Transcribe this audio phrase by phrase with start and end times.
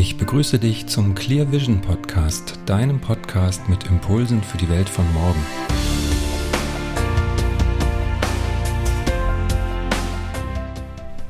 [0.00, 5.04] Ich begrüße dich zum Clear Vision Podcast, deinem Podcast mit Impulsen für die Welt von
[5.12, 5.44] morgen.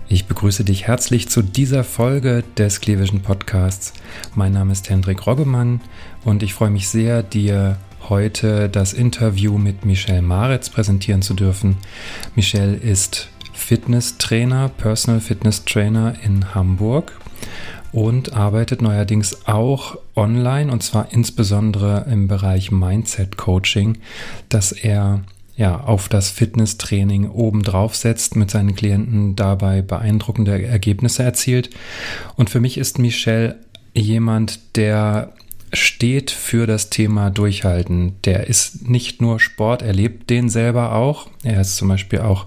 [0.06, 3.94] Ich begrüße dich herzlich zu dieser Folge des Clear Vision Podcasts.
[4.34, 5.80] Mein Name ist Hendrik Roggemann
[6.26, 7.78] und ich freue mich sehr, dir
[8.10, 11.78] heute das Interview mit Michelle Maritz präsentieren zu dürfen.
[12.34, 17.18] Michelle ist Fitnesstrainer, Personal Fitness Trainer in Hamburg
[17.92, 23.98] und arbeitet neuerdings auch online und zwar insbesondere im Bereich Mindset Coaching,
[24.48, 25.22] dass er
[25.56, 31.70] ja, auf das Fitnesstraining obendrauf setzt, mit seinen Klienten dabei beeindruckende Ergebnisse erzielt.
[32.36, 33.56] Und für mich ist Michelle
[33.92, 35.32] jemand, der
[35.72, 38.16] steht für das Thema Durchhalten.
[38.24, 41.28] Der ist nicht nur Sport, er lebt den selber auch.
[41.42, 42.46] Er ist zum Beispiel auch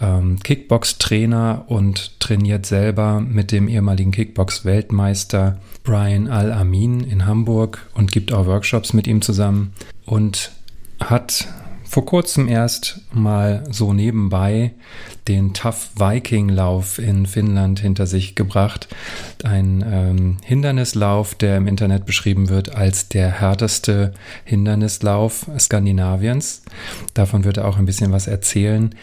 [0.00, 8.32] ähm, Kickbox-Trainer und trainiert selber mit dem ehemaligen Kickbox-Weltmeister Brian Al-Amin in Hamburg und gibt
[8.32, 9.72] auch Workshops mit ihm zusammen
[10.04, 10.52] und
[11.00, 11.48] hat
[11.84, 14.74] vor kurzem erst mal so nebenbei
[15.28, 18.88] den Tough Viking Lauf in Finnland hinter sich gebracht.
[19.44, 26.62] Ein ähm, Hindernislauf, der im Internet beschrieben wird als der härteste Hindernislauf Skandinaviens.
[27.14, 28.94] Davon wird er auch ein bisschen was erzählen.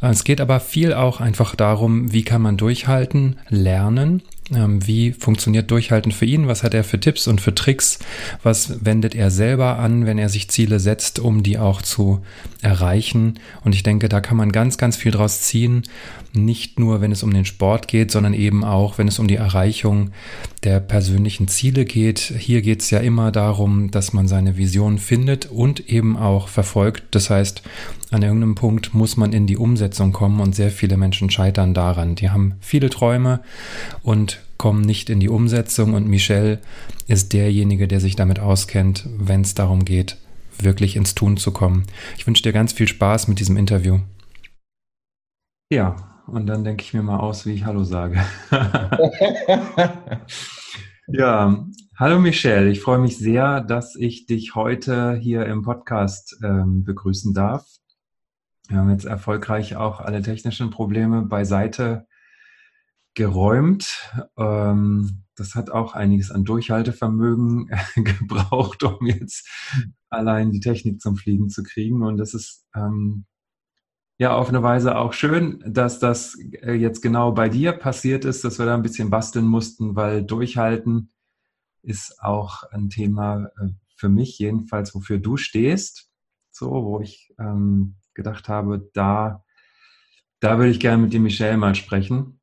[0.00, 4.22] Es geht aber viel auch einfach darum, wie kann man durchhalten, lernen
[4.52, 6.48] ähm, wie funktioniert Durchhalten für ihn?
[6.48, 7.98] Was hat er für Tipps und für Tricks?
[8.42, 12.20] Was wendet er selber an, wenn er sich Ziele setzt, um die auch zu
[12.60, 13.38] erreichen?
[13.64, 15.63] Und ich denke, da kann man ganz, ganz viel draus ziehen.
[16.32, 19.36] Nicht nur, wenn es um den Sport geht, sondern eben auch, wenn es um die
[19.36, 20.10] Erreichung
[20.62, 22.20] der persönlichen Ziele geht.
[22.20, 27.04] Hier geht es ja immer darum, dass man seine Vision findet und eben auch verfolgt.
[27.12, 27.62] Das heißt,
[28.10, 32.14] an irgendeinem Punkt muss man in die Umsetzung kommen und sehr viele Menschen scheitern daran.
[32.14, 33.40] Die haben viele Träume
[34.02, 36.60] und kommen nicht in die Umsetzung und Michel
[37.06, 40.16] ist derjenige, der sich damit auskennt, wenn es darum geht,
[40.58, 41.84] wirklich ins Tun zu kommen.
[42.16, 43.98] Ich wünsche dir ganz viel Spaß mit diesem Interview.
[45.70, 48.22] Ja, und dann denke ich mir mal aus, wie ich Hallo sage.
[51.06, 51.66] ja,
[51.96, 57.32] hallo Michelle, ich freue mich sehr, dass ich dich heute hier im Podcast ähm, begrüßen
[57.32, 57.66] darf.
[58.68, 62.06] Wir haben jetzt erfolgreich auch alle technischen Probleme beiseite
[63.14, 64.10] geräumt.
[64.36, 69.48] Ähm, das hat auch einiges an Durchhaltevermögen gebraucht, um jetzt
[70.10, 72.02] allein die Technik zum Fliegen zu kriegen.
[72.02, 73.24] Und das ist ähm,
[74.24, 78.42] ja auf eine Weise auch schön, dass das äh, jetzt genau bei dir passiert ist,
[78.42, 81.10] dass wir da ein bisschen basteln mussten, weil Durchhalten
[81.82, 86.10] ist auch ein Thema äh, für mich jedenfalls, wofür du stehst.
[86.50, 89.44] So, wo ich ähm, gedacht habe, da,
[90.40, 92.40] da würde ich gerne mit dem Michel mal sprechen.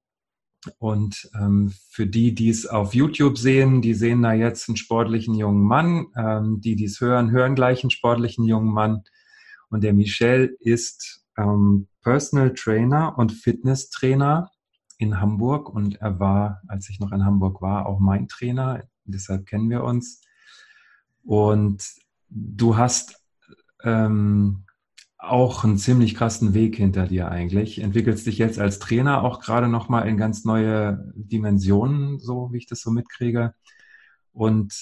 [0.77, 5.33] Und ähm, für die, die es auf YouTube sehen, die sehen da jetzt einen sportlichen
[5.33, 6.07] jungen Mann.
[6.15, 9.03] Ähm, die, die es hören, hören gleich einen sportlichen jungen Mann.
[9.69, 14.49] Und der Michel ist ähm, Personal Trainer und Fitnesstrainer
[14.97, 15.69] in Hamburg.
[15.69, 18.83] Und er war, als ich noch in Hamburg war, auch mein Trainer.
[19.05, 20.21] Deshalb kennen wir uns.
[21.23, 21.83] Und
[22.29, 23.21] du hast
[23.83, 24.65] ähm,
[25.17, 27.79] auch einen ziemlich krassen Weg hinter dir eigentlich.
[27.79, 32.67] Entwickelst dich jetzt als Trainer auch gerade nochmal in ganz neue Dimensionen, so wie ich
[32.67, 33.53] das so mitkriege.
[34.33, 34.73] Und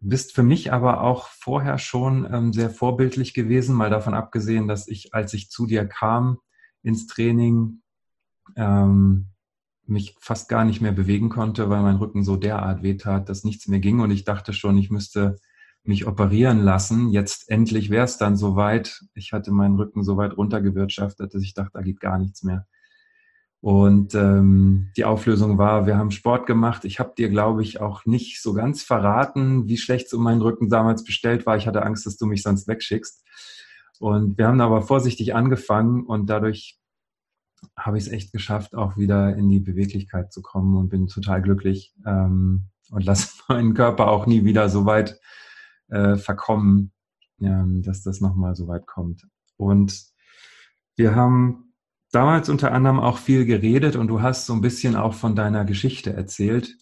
[0.00, 4.86] bist für mich aber auch vorher schon ähm, sehr vorbildlich gewesen, mal davon abgesehen, dass
[4.88, 6.38] ich, als ich zu dir kam
[6.82, 7.82] ins Training,
[8.56, 9.26] ähm,
[9.86, 13.68] mich fast gar nicht mehr bewegen konnte, weil mein Rücken so derart wehtat, dass nichts
[13.68, 15.36] mehr ging und ich dachte schon, ich müsste
[15.82, 17.10] mich operieren lassen.
[17.10, 19.02] Jetzt endlich wäre es dann soweit.
[19.14, 22.66] Ich hatte meinen Rücken so weit runtergewirtschaftet, dass ich dachte, da geht gar nichts mehr.
[23.60, 26.84] Und ähm, die Auflösung war, wir haben Sport gemacht.
[26.84, 30.42] Ich habe dir, glaube ich, auch nicht so ganz verraten, wie schlecht es um meinen
[30.42, 31.56] Rücken damals bestellt war.
[31.56, 33.24] Ich hatte Angst, dass du mich sonst wegschickst.
[33.98, 36.78] Und wir haben aber vorsichtig angefangen und dadurch
[37.76, 41.42] habe ich es echt geschafft, auch wieder in die Beweglichkeit zu kommen und bin total
[41.42, 45.18] glücklich ähm, und lasse meinen Körper auch nie wieder so weit
[45.88, 46.92] äh, verkommen,
[47.40, 49.26] ähm, dass das nochmal so weit kommt.
[49.56, 50.04] Und
[50.94, 51.67] wir haben
[52.10, 55.64] damals unter anderem auch viel geredet und du hast so ein bisschen auch von deiner
[55.64, 56.76] Geschichte erzählt.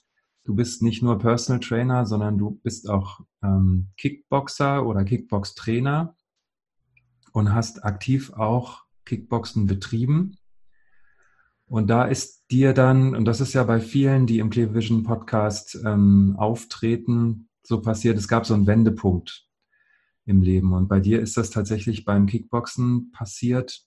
[0.45, 6.15] Du bist nicht nur Personal Trainer, sondern du bist auch ähm, Kickboxer oder Kickbox-Trainer
[7.33, 10.37] und hast aktiv auch Kickboxen betrieben.
[11.67, 15.03] Und da ist dir dann, und das ist ja bei vielen, die im Clear Vision
[15.03, 19.49] Podcast ähm, auftreten, so passiert, es gab so einen Wendepunkt
[20.27, 20.73] im Leben.
[20.73, 23.86] Und bei dir ist das tatsächlich beim Kickboxen passiert.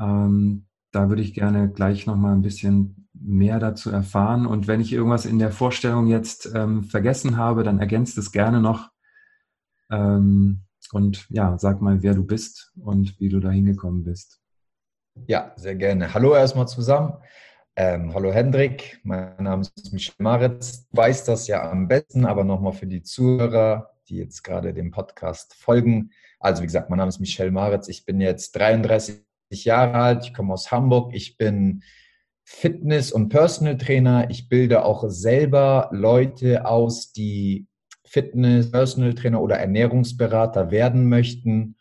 [0.00, 4.46] Ähm, da würde ich gerne gleich nochmal ein bisschen mehr dazu erfahren.
[4.46, 8.60] Und wenn ich irgendwas in der Vorstellung jetzt ähm, vergessen habe, dann ergänzt es gerne
[8.60, 8.90] noch.
[9.90, 10.62] Ähm,
[10.92, 14.40] und ja, sag mal, wer du bist und wie du da hingekommen bist.
[15.26, 16.14] Ja, sehr gerne.
[16.14, 17.14] Hallo erstmal zusammen.
[17.76, 20.88] Ähm, hallo Hendrik, mein Name ist Michel Maritz.
[20.88, 24.90] Du weißt das ja am besten, aber nochmal für die Zuhörer, die jetzt gerade dem
[24.90, 26.10] Podcast folgen.
[26.40, 27.88] Also wie gesagt, mein Name ist Michel Maritz.
[27.88, 30.24] Ich bin jetzt 33 Jahre alt.
[30.24, 31.14] Ich komme aus Hamburg.
[31.14, 31.82] Ich bin
[32.44, 34.30] Fitness- und Personal Trainer.
[34.30, 37.66] Ich bilde auch selber Leute aus, die
[38.04, 41.76] Fitness, Personal Trainer oder Ernährungsberater werden möchten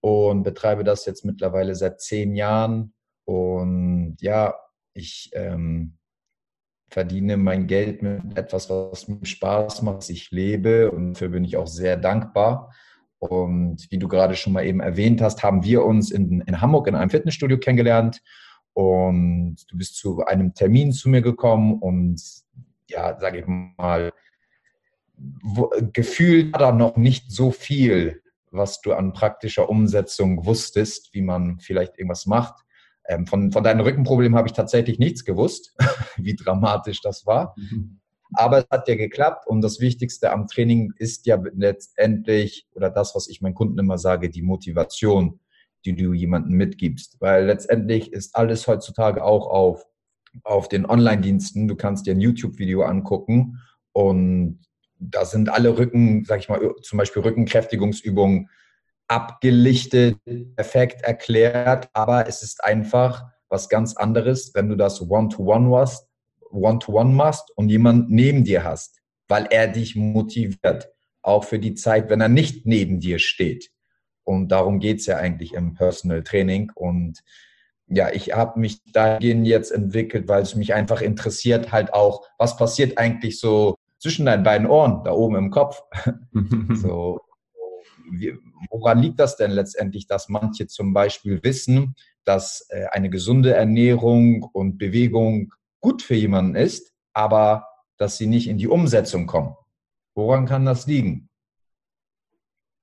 [0.00, 2.92] und betreibe das jetzt mittlerweile seit zehn Jahren.
[3.24, 4.54] Und ja,
[4.94, 5.96] ich ähm,
[6.90, 11.44] verdiene mein Geld mit etwas, was mir Spaß macht, was ich lebe und dafür bin
[11.44, 12.74] ich auch sehr dankbar.
[13.22, 16.88] Und wie du gerade schon mal eben erwähnt hast, haben wir uns in, in Hamburg
[16.88, 18.20] in einem Fitnessstudio kennengelernt
[18.72, 22.20] und du bist zu einem Termin zu mir gekommen und
[22.88, 24.12] ja, sage ich mal,
[25.40, 31.22] wo, gefühlt war da noch nicht so viel, was du an praktischer Umsetzung wusstest, wie
[31.22, 32.64] man vielleicht irgendwas macht.
[33.06, 35.76] Ähm, von, von deinem Rückenproblem habe ich tatsächlich nichts gewusst,
[36.16, 37.54] wie dramatisch das war.
[37.56, 38.00] Mhm.
[38.34, 43.14] Aber es hat ja geklappt und das Wichtigste am Training ist ja letztendlich, oder das,
[43.14, 45.40] was ich meinen Kunden immer sage, die Motivation,
[45.84, 47.20] die du jemandem mitgibst.
[47.20, 49.86] Weil letztendlich ist alles heutzutage auch auf,
[50.44, 51.68] auf den Online-Diensten.
[51.68, 53.58] Du kannst dir ein YouTube-Video angucken
[53.92, 54.60] und
[54.98, 58.48] da sind alle Rücken, sag ich mal, zum Beispiel Rückenkräftigungsübungen
[59.08, 60.16] abgelichtet,
[60.56, 66.08] perfekt erklärt, aber es ist einfach was ganz anderes, wenn du das One-to-One machst,
[66.52, 70.90] One-to-One machst und jemand neben dir hast, weil er dich motiviert,
[71.22, 73.70] auch für die Zeit, wenn er nicht neben dir steht.
[74.24, 76.70] Und darum geht es ja eigentlich im Personal Training.
[76.74, 77.20] Und
[77.86, 82.56] ja, ich habe mich dahingehend jetzt entwickelt, weil es mich einfach interessiert, halt auch, was
[82.56, 85.82] passiert eigentlich so zwischen deinen beiden Ohren, da oben im Kopf.
[86.74, 87.20] so,
[88.70, 91.94] woran liegt das denn letztendlich, dass manche zum Beispiel wissen,
[92.24, 95.52] dass äh, eine gesunde Ernährung und Bewegung
[95.82, 97.68] gut für jemanden ist, aber
[97.98, 99.54] dass sie nicht in die Umsetzung kommen?
[100.14, 101.28] Woran kann das liegen?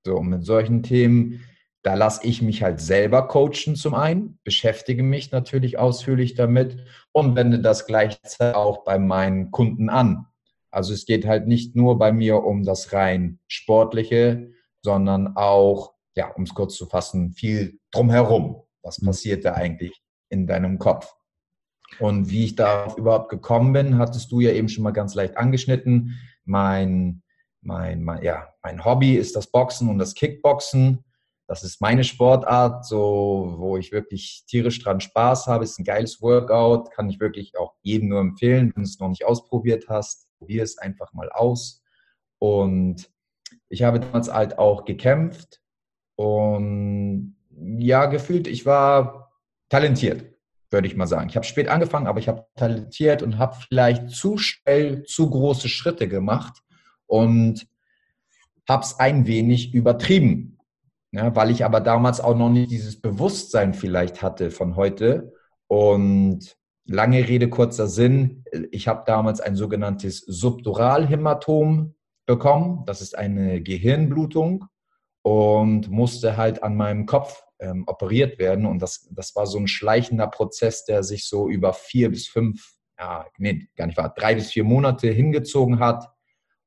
[0.05, 1.43] So, und mit solchen Themen,
[1.81, 6.77] da lasse ich mich halt selber coachen zum einen, beschäftige mich natürlich ausführlich damit
[7.11, 10.27] und wende das gleichzeitig auch bei meinen Kunden an.
[10.71, 14.51] Also es geht halt nicht nur bei mir um das rein sportliche,
[14.83, 18.61] sondern auch, ja, um es kurz zu fassen, viel drumherum.
[18.81, 19.07] Was mhm.
[19.07, 21.13] passiert da eigentlich in deinem Kopf?
[21.99, 25.37] Und wie ich darauf überhaupt gekommen bin, hattest du ja eben schon mal ganz leicht
[25.37, 26.17] angeschnitten.
[26.45, 27.23] Mein,
[27.61, 31.03] mein, mein, ja, mein Hobby ist das Boxen und das Kickboxen.
[31.47, 35.63] Das ist meine Sportart, so, wo ich wirklich tierisch dran Spaß habe.
[35.63, 39.09] Ist ein geiles Workout, kann ich wirklich auch jedem nur empfehlen, wenn du es noch
[39.09, 40.27] nicht ausprobiert hast.
[40.37, 41.81] Probier es einfach mal aus.
[42.37, 43.09] Und
[43.67, 45.59] ich habe damals halt auch gekämpft
[46.15, 47.35] und
[47.77, 49.31] ja, gefühlt, ich war
[49.69, 50.25] talentiert,
[50.71, 51.29] würde ich mal sagen.
[51.29, 55.69] Ich habe spät angefangen, aber ich habe talentiert und habe vielleicht zu schnell zu große
[55.69, 56.61] Schritte gemacht
[57.07, 57.67] und
[58.67, 60.57] habe es ein wenig übertrieben.
[61.11, 65.33] Ja, weil ich aber damals auch noch nicht dieses Bewusstsein vielleicht hatte von heute.
[65.65, 66.55] Und
[66.85, 71.95] lange Rede, kurzer Sinn, ich habe damals ein sogenanntes Subduralhämatom
[72.27, 72.83] bekommen.
[72.85, 74.65] Das ist eine Gehirnblutung
[75.23, 78.65] und musste halt an meinem Kopf ähm, operiert werden.
[78.65, 82.75] Und das, das war so ein schleichender Prozess, der sich so über vier bis fünf,
[82.97, 86.07] ja, nee, gar nicht wahr, drei bis vier Monate hingezogen hat.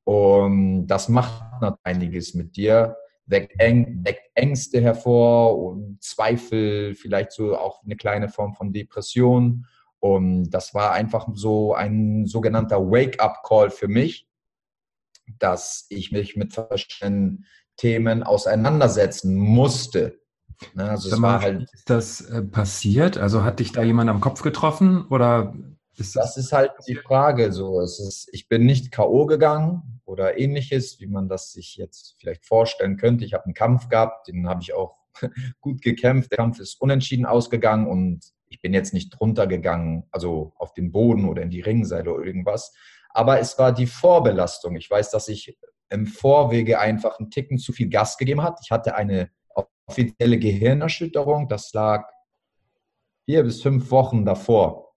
[0.05, 1.43] Und das macht
[1.85, 2.97] einiges mit dir,
[3.27, 9.67] weckt, Äng, weckt Ängste hervor und Zweifel, vielleicht so auch eine kleine Form von Depression.
[10.01, 14.27] Und das war einfach so ein sogenannter Wake-up-Call für mich,
[15.39, 17.47] dass ich mich mit verschiedenen
[17.77, 20.22] Themen auseinandersetzen musste.
[20.75, 23.19] Ne, also es war halt, ist das äh, passiert?
[23.19, 25.54] Also hat dich da jemand am Kopf getroffen oder
[25.97, 26.35] ist das?
[26.35, 27.52] Das ist halt die Frage.
[27.52, 29.26] So, es ist, ich bin nicht K.O.
[29.26, 33.25] gegangen oder ähnliches, wie man das sich jetzt vielleicht vorstellen könnte.
[33.25, 34.97] Ich habe einen Kampf gehabt, den habe ich auch
[35.61, 36.31] gut gekämpft.
[36.31, 40.92] Der Kampf ist unentschieden ausgegangen und ich bin jetzt nicht drunter gegangen, also auf den
[40.92, 42.73] Boden oder in die Ringseile oder irgendwas,
[43.11, 44.76] aber es war die Vorbelastung.
[44.76, 48.59] Ich weiß, dass ich im Vorwege einfach einen Ticken zu viel Gas gegeben hat.
[48.62, 49.31] Ich hatte eine
[49.87, 52.09] offizielle Gehirnerschütterung, das lag
[53.25, 54.95] vier bis fünf Wochen davor.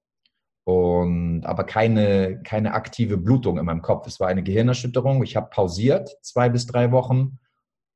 [0.67, 4.07] Und, aber keine, keine aktive Blutung in meinem Kopf.
[4.07, 5.23] Es war eine Gehirnerschütterung.
[5.23, 7.37] Ich habe pausiert, zwei bis drei Wochen.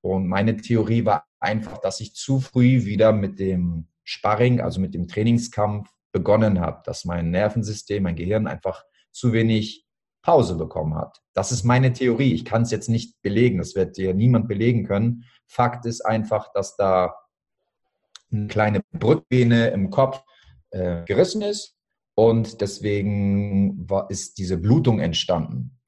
[0.01, 4.93] Und meine Theorie war einfach, dass ich zu früh wieder mit dem Sparring, also mit
[4.93, 9.85] dem Trainingskampf, begonnen habe, dass mein Nervensystem, mein Gehirn einfach zu wenig
[10.21, 11.21] Pause bekommen hat.
[11.33, 12.33] Das ist meine Theorie.
[12.33, 13.57] Ich kann es jetzt nicht belegen.
[13.57, 15.23] Das wird dir niemand belegen können.
[15.49, 17.15] Fakt ist einfach, dass da
[18.31, 20.21] eine kleine Brückvene im Kopf
[20.69, 21.75] äh, gerissen ist
[22.13, 25.79] und deswegen war, ist diese Blutung entstanden.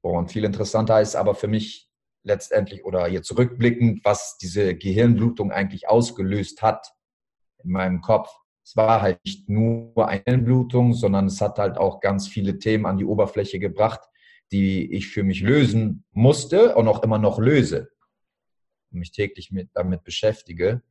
[0.00, 1.88] Und viel interessanter ist aber für mich
[2.24, 6.92] letztendlich oder hier zurückblickend, was diese Gehirnblutung eigentlich ausgelöst hat
[7.62, 8.34] in meinem Kopf.
[8.64, 12.84] Es war halt nicht nur eine Blutung, sondern es hat halt auch ganz viele Themen
[12.84, 14.00] an die Oberfläche gebracht,
[14.50, 17.93] die ich für mich lösen musste und auch immer noch löse
[18.94, 20.82] und mich täglich mit, damit beschäftige.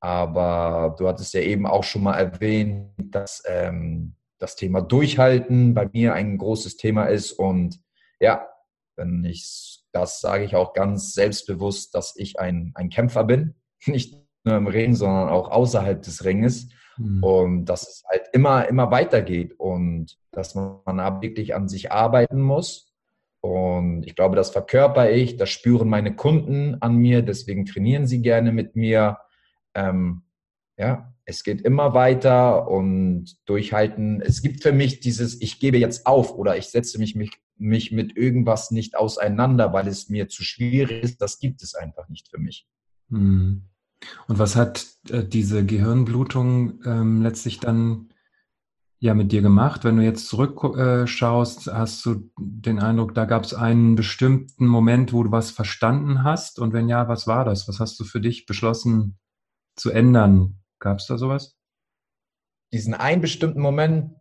[0.00, 5.90] Aber du hattest ja eben auch schon mal erwähnt, dass ähm, das Thema Durchhalten bei
[5.92, 7.32] mir ein großes Thema ist.
[7.32, 7.80] Und
[8.18, 8.48] ja,
[8.96, 13.54] wenn ich das sage ich auch ganz selbstbewusst, dass ich ein, ein Kämpfer bin.
[13.86, 14.14] Nicht
[14.44, 16.68] nur im Ring, sondern auch außerhalb des Ringes.
[16.96, 17.22] Mhm.
[17.22, 22.40] Und dass es halt immer, immer weitergeht und dass man aber wirklich an sich arbeiten
[22.40, 22.89] muss.
[23.40, 28.20] Und ich glaube, das verkörper ich, das spüren meine Kunden an mir, deswegen trainieren sie
[28.20, 29.18] gerne mit mir.
[29.74, 30.22] Ähm,
[30.76, 34.20] ja, es geht immer weiter und durchhalten.
[34.20, 37.92] Es gibt für mich dieses, ich gebe jetzt auf oder ich setze mich, mich, mich
[37.92, 41.22] mit irgendwas nicht auseinander, weil es mir zu schwierig ist.
[41.22, 42.66] Das gibt es einfach nicht für mich.
[43.08, 43.62] Mhm.
[44.28, 48.09] Und was hat äh, diese Gehirnblutung ähm, letztlich dann
[49.00, 49.84] ja mit dir gemacht?
[49.84, 55.12] Wenn du jetzt zurückschaust, äh, hast du den Eindruck, da gab es einen bestimmten Moment,
[55.12, 56.58] wo du was verstanden hast?
[56.58, 57.66] Und wenn ja, was war das?
[57.66, 59.18] Was hast du für dich beschlossen
[59.74, 60.60] zu ändern?
[60.78, 61.56] Gab es da sowas?
[62.72, 64.14] Diesen einen bestimmten Moment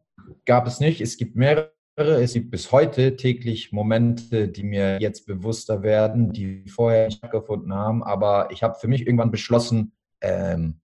[0.46, 1.02] gab es nicht.
[1.02, 1.74] Es gibt mehrere.
[1.98, 7.74] Es gibt bis heute täglich Momente, die mir jetzt bewusster werden, die vorher nicht stattgefunden
[7.74, 8.04] haben.
[8.04, 10.80] Aber ich habe für mich irgendwann beschlossen, ähm,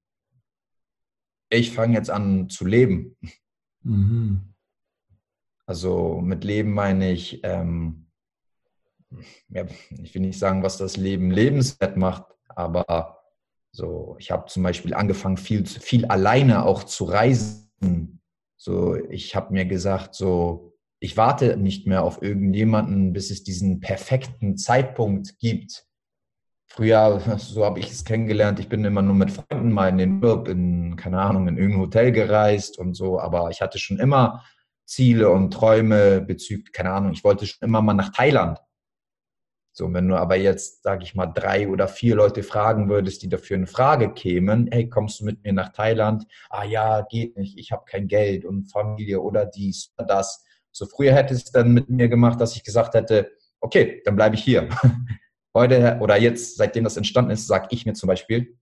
[1.49, 3.15] ich fange jetzt an zu leben.
[3.85, 4.41] Mhm.
[5.67, 8.07] Also mit Leben meine ich, ähm,
[9.49, 13.19] ja, ich will nicht sagen, was das Leben lebenswert macht, aber
[13.71, 18.21] so, ich habe zum Beispiel angefangen, viel, viel alleine auch zu reisen.
[18.57, 23.79] So, ich habe mir gesagt, so, ich warte nicht mehr auf irgendjemanden, bis es diesen
[23.79, 25.85] perfekten Zeitpunkt gibt.
[26.67, 30.23] Früher, so habe ich es kennengelernt, ich bin immer nur mit Freunden mal in den
[30.23, 34.43] Urlaub, in, keine Ahnung, in irgendein Hotel gereist und so, aber ich hatte schon immer
[34.85, 38.59] Ziele und Träume bezüglich, keine Ahnung, ich wollte schon immer mal nach Thailand.
[39.77, 43.27] So, wenn du aber jetzt, sage ich mal, drei oder vier Leute fragen würdest, die
[43.27, 46.25] dafür in Frage kämen, hey, kommst du mit mir nach Thailand?
[46.49, 50.45] Ah ja, geht nicht, ich habe kein Geld und Familie oder dies oder das.
[50.71, 54.35] So früher hätte es dann mit mir gemacht, dass ich gesagt hätte, okay, dann bleibe
[54.35, 54.69] ich hier.
[55.55, 58.57] Heute oder jetzt, seitdem das entstanden ist, sage ich mir zum Beispiel,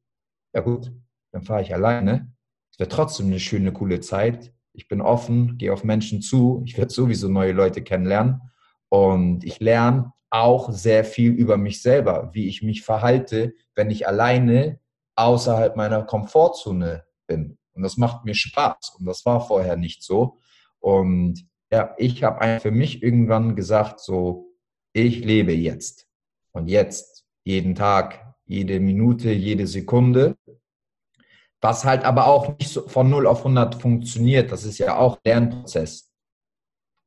[0.53, 0.93] ja gut,
[1.31, 2.31] dann fahre ich alleine.
[2.71, 4.53] Es wird trotzdem eine schöne, coole Zeit.
[4.73, 6.61] Ich bin offen, gehe auf Menschen zu.
[6.65, 8.41] Ich werde sowieso neue Leute kennenlernen.
[8.89, 14.07] Und ich lerne auch sehr viel über mich selber, wie ich mich verhalte, wenn ich
[14.07, 14.79] alleine
[15.15, 17.57] außerhalb meiner Komfortzone bin.
[17.73, 18.97] Und das macht mir Spaß.
[18.99, 20.37] Und das war vorher nicht so.
[20.79, 24.53] Und ja, ich habe für mich irgendwann gesagt, so,
[24.93, 26.07] ich lebe jetzt.
[26.53, 30.37] Und jetzt, jeden Tag, jede Minute, jede Sekunde.
[31.61, 34.51] Was halt aber auch nicht so von 0 auf 100 funktioniert.
[34.51, 36.11] Das ist ja auch Lernprozess.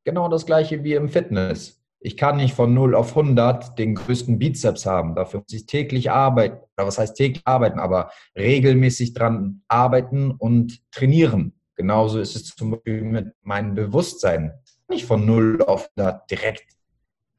[0.03, 1.81] Genau das gleiche wie im Fitness.
[1.99, 5.15] Ich kann nicht von 0 auf 100 den größten Bizeps haben.
[5.15, 6.57] Dafür muss ich täglich arbeiten.
[6.77, 7.79] Oder was heißt täglich arbeiten?
[7.79, 11.59] Aber regelmäßig dran arbeiten und trainieren.
[11.75, 14.53] Genauso ist es zum Beispiel mit meinem Bewusstsein.
[14.87, 16.76] Nicht von 0 auf 100 direkt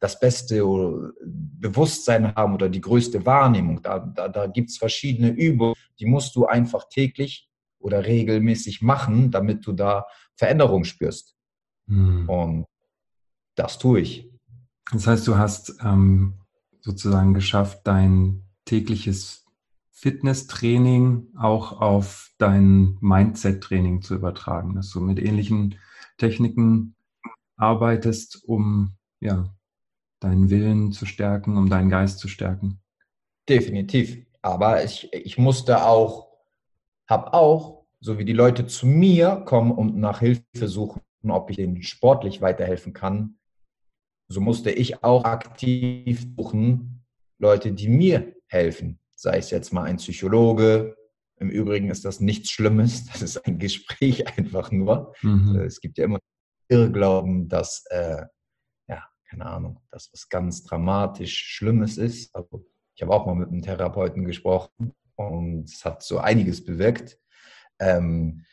[0.00, 0.62] das beste
[1.25, 3.83] Bewusstsein haben oder die größte Wahrnehmung.
[3.83, 7.49] Da, da, da gibt es verschiedene Übungen, die musst du einfach täglich
[7.81, 11.35] oder regelmäßig machen, damit du da Veränderung spürst.
[11.88, 12.28] Hm.
[12.28, 12.67] Und
[13.55, 14.31] das tue ich.
[14.93, 16.35] Das heißt, du hast ähm,
[16.81, 19.45] sozusagen geschafft, dein tägliches
[19.90, 25.75] Fitnesstraining auch auf dein Mindset-Training zu übertragen, dass du mit ähnlichen
[26.19, 26.95] Techniken
[27.57, 29.52] arbeitest, um ja,
[30.20, 32.80] deinen Willen zu stärken, um deinen Geist zu stärken.
[33.48, 34.26] Definitiv.
[34.42, 36.28] Aber ich, ich musste auch,
[37.08, 41.58] habe auch, so wie die Leute zu mir kommen und nach Hilfe suchen, ob ich
[41.58, 43.38] ihnen sportlich weiterhelfen kann,
[44.28, 47.04] so musste ich auch aktiv suchen,
[47.38, 49.00] Leute, die mir helfen.
[49.14, 50.96] Sei es jetzt mal ein Psychologe.
[51.40, 53.06] Im Übrigen ist das nichts Schlimmes.
[53.12, 55.14] Das ist ein Gespräch einfach nur.
[55.22, 55.56] Mhm.
[55.60, 56.18] Es gibt ja immer
[56.68, 58.26] Irrglauben, dass äh,
[59.28, 62.35] keine Ahnung, das was ganz dramatisch Schlimmes ist.
[62.35, 67.18] Also ich habe auch mal mit einem Therapeuten gesprochen und es hat so einiges bewirkt.
[67.78, 68.44] Ähm,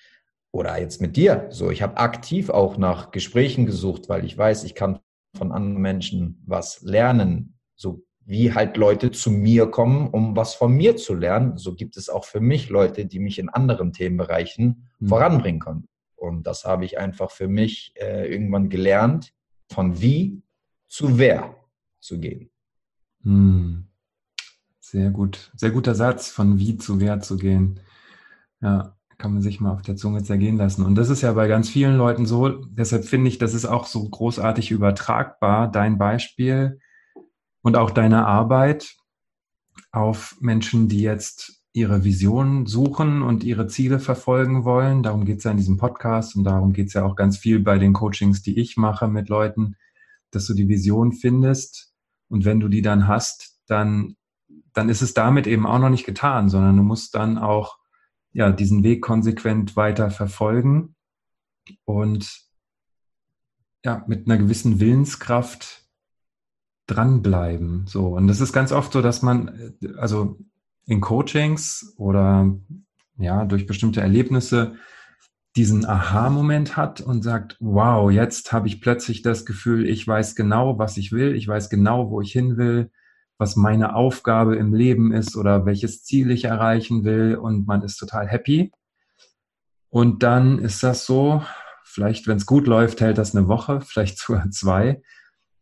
[0.51, 1.47] oder jetzt mit dir.
[1.49, 4.99] So, ich habe aktiv auch nach Gesprächen gesucht, weil ich weiß, ich kann
[5.35, 7.59] von anderen Menschen was lernen.
[7.75, 11.57] So wie halt Leute zu mir kommen, um was von mir zu lernen.
[11.57, 15.07] So gibt es auch für mich Leute, die mich in anderen Themenbereichen mhm.
[15.07, 15.87] voranbringen können.
[16.15, 19.33] Und das habe ich einfach für mich äh, irgendwann gelernt,
[19.69, 20.41] von wie
[20.87, 21.55] zu wer
[21.99, 22.49] zu gehen.
[23.23, 23.87] Mhm.
[24.79, 27.79] Sehr gut, sehr guter Satz, von wie zu wer zu gehen.
[28.61, 30.83] Ja, kann man sich mal auf der Zunge zergehen lassen.
[30.83, 32.49] Und das ist ja bei ganz vielen Leuten so.
[32.49, 36.79] Deshalb finde ich, das ist auch so großartig übertragbar, dein Beispiel
[37.61, 38.95] und auch deine Arbeit
[39.91, 45.03] auf Menschen, die jetzt ihre Vision suchen und ihre Ziele verfolgen wollen.
[45.03, 47.59] Darum geht es ja in diesem Podcast und darum geht es ja auch ganz viel
[47.59, 49.75] bei den Coachings, die ich mache mit Leuten,
[50.35, 51.93] dass du die Vision findest
[52.27, 54.15] und wenn du die dann hast, dann,
[54.73, 57.77] dann ist es damit eben auch noch nicht getan, sondern du musst dann auch
[58.33, 60.95] ja, diesen Weg konsequent weiter verfolgen
[61.85, 62.41] und
[63.83, 65.85] ja, mit einer gewissen Willenskraft
[66.87, 67.85] dranbleiben.
[67.87, 68.07] So.
[68.09, 70.39] Und das ist ganz oft so, dass man, also
[70.85, 72.53] in Coachings oder
[73.17, 74.75] ja, durch bestimmte Erlebnisse
[75.55, 80.77] diesen Aha-Moment hat und sagt, wow, jetzt habe ich plötzlich das Gefühl, ich weiß genau,
[80.77, 82.91] was ich will, ich weiß genau, wo ich hin will,
[83.37, 87.97] was meine Aufgabe im Leben ist oder welches Ziel ich erreichen will und man ist
[87.97, 88.71] total happy.
[89.89, 91.41] Und dann ist das so,
[91.85, 95.01] vielleicht, wenn es gut läuft, hält das eine Woche, vielleicht sogar zwei.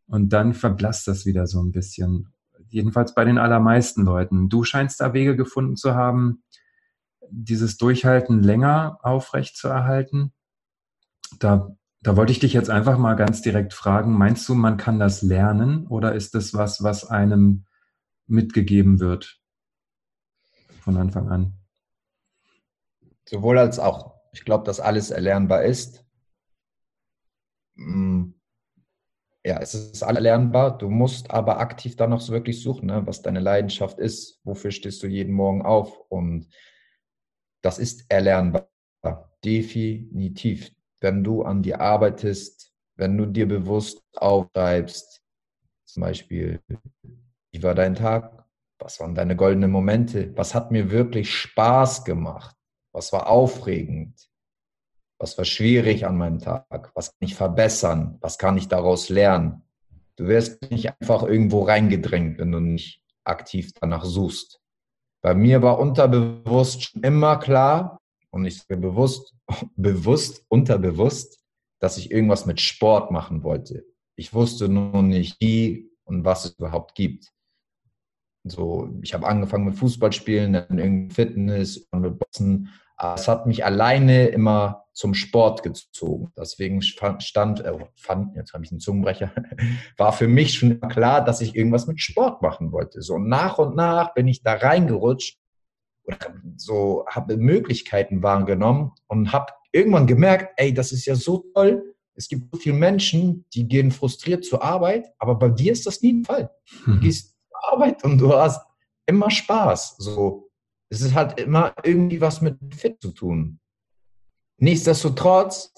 [0.07, 2.33] Und dann verblasst das wieder so ein bisschen.
[2.69, 4.49] Jedenfalls bei den allermeisten Leuten.
[4.49, 6.43] Du scheinst da Wege gefunden zu haben,
[7.33, 10.33] dieses Durchhalten länger aufrecht zu erhalten.
[11.39, 14.99] Da, da wollte ich dich jetzt einfach mal ganz direkt fragen, meinst du, man kann
[14.99, 17.65] das lernen oder ist das was, was einem
[18.27, 19.39] mitgegeben wird
[20.79, 21.53] von Anfang an?
[23.27, 24.13] Sowohl als auch.
[24.31, 26.05] Ich glaube, dass alles erlernbar ist.
[27.75, 28.35] Hm
[29.45, 30.77] ja, es ist alle lernbar.
[30.77, 34.39] Du musst aber aktiv dann noch so wirklich suchen, ne, was deine Leidenschaft ist.
[34.43, 35.99] Wofür stehst du jeden Morgen auf?
[36.09, 36.47] Und
[37.63, 38.69] das ist erlernbar.
[39.43, 40.71] Definitiv.
[40.99, 45.21] Wenn du an dir arbeitest, wenn du dir bewusst aufschreibst,
[45.85, 46.61] zum Beispiel,
[47.51, 48.45] wie war dein Tag?
[48.79, 50.35] Was waren deine goldenen Momente?
[50.35, 52.55] Was hat mir wirklich Spaß gemacht?
[52.91, 54.29] Was war aufregend?
[55.19, 56.91] Was war schwierig an meinem Tag?
[56.95, 58.17] Was kann ich verbessern?
[58.21, 59.63] Was kann ich daraus lernen?
[60.15, 64.62] Du wirst nicht einfach irgendwo reingedrängt, wenn du nicht aktiv danach suchst.
[65.23, 69.33] Bei mir war unterbewusst schon immer klar, und ich sage bewusst,
[69.75, 71.39] bewusst, unterbewusst,
[71.79, 73.85] dass ich irgendwas mit Sport machen wollte.
[74.15, 77.31] Ich wusste nur nicht, wie und was es überhaupt gibt.
[78.45, 82.69] So, ich habe angefangen mit Fußballspielen, dann irgendwie Fitness und mit Boxen.
[82.95, 86.31] Aber es hat mich alleine immer zum Sport gezogen.
[86.37, 89.31] Deswegen stand, äh, fand, jetzt habe ich einen Zungenbrecher,
[89.97, 93.01] war für mich schon klar, dass ich irgendwas mit Sport machen wollte.
[93.01, 95.39] So nach und nach bin ich da reingerutscht
[96.05, 96.17] oder
[96.57, 101.95] so habe Möglichkeiten wahrgenommen und habe irgendwann gemerkt, ey, das ist ja so toll.
[102.15, 106.01] Es gibt so viele Menschen, die gehen frustriert zur Arbeit, aber bei dir ist das
[106.01, 106.51] nie der Fall.
[106.85, 106.99] Du mhm.
[106.99, 108.61] gehst zur Arbeit und du hast
[109.07, 109.95] immer Spaß.
[109.97, 110.51] So,
[110.93, 113.59] es ist halt immer irgendwie was mit Fit zu tun.
[114.59, 115.73] Nichtsdestotrotz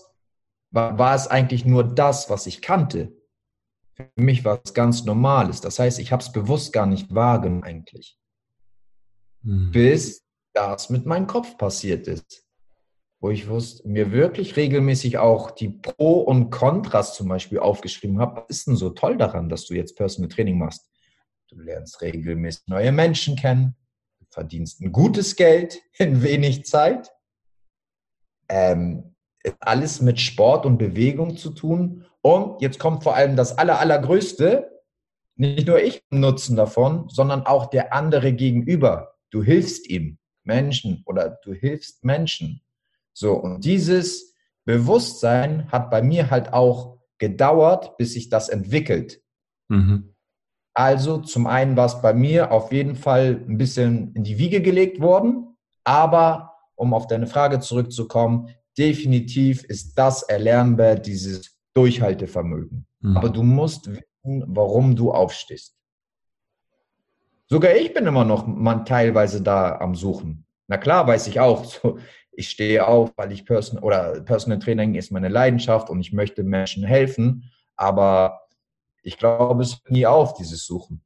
[0.71, 3.15] war, war es eigentlich nur das, was ich kannte.
[3.93, 5.61] Für mich war es ganz Normales.
[5.61, 8.19] Das heißt, ich habe es bewusst gar nicht wahrgenommen eigentlich.
[9.41, 9.71] Mhm.
[9.71, 12.45] Bis das mit meinem Kopf passiert ist.
[13.21, 18.41] Wo ich wusste, mir wirklich regelmäßig auch die Pro und Kontras zum Beispiel aufgeschrieben habe.
[18.41, 20.91] Was ist denn so toll daran, dass du jetzt Personal Training machst?
[21.47, 23.77] Du lernst regelmäßig neue Menschen kennen,
[24.35, 27.11] verdienst ein gutes Geld in wenig Zeit
[28.49, 29.15] ähm,
[29.59, 32.05] alles mit Sport und Bewegung zu tun.
[32.21, 34.71] Und jetzt kommt vor allem das Aller, Allergrößte.
[35.35, 39.15] Nicht nur ich Nutzen davon, sondern auch der andere gegenüber.
[39.29, 42.61] Du hilfst ihm, Menschen, oder du hilfst Menschen.
[43.13, 44.33] So, und dieses
[44.65, 49.21] Bewusstsein hat bei mir halt auch gedauert, bis sich das entwickelt.
[49.67, 50.14] Mhm.
[50.75, 54.61] Also zum einen war es bei mir auf jeden Fall ein bisschen in die Wiege
[54.61, 62.85] gelegt worden, aber um auf deine Frage zurückzukommen, definitiv ist das erlernbar, dieses Durchhaltevermögen.
[62.99, 63.15] Mhm.
[63.15, 65.75] Aber du musst wissen, warum du aufstehst.
[67.47, 70.45] Sogar ich bin immer noch man, teilweise da am Suchen.
[70.67, 71.99] Na klar, weiß ich auch, so,
[72.33, 76.43] ich stehe auf, weil ich Person oder Personal Training ist meine Leidenschaft und ich möchte
[76.43, 78.41] Menschen helfen, aber
[79.05, 81.01] ich glaube, es hört nie auf, dieses Suchen.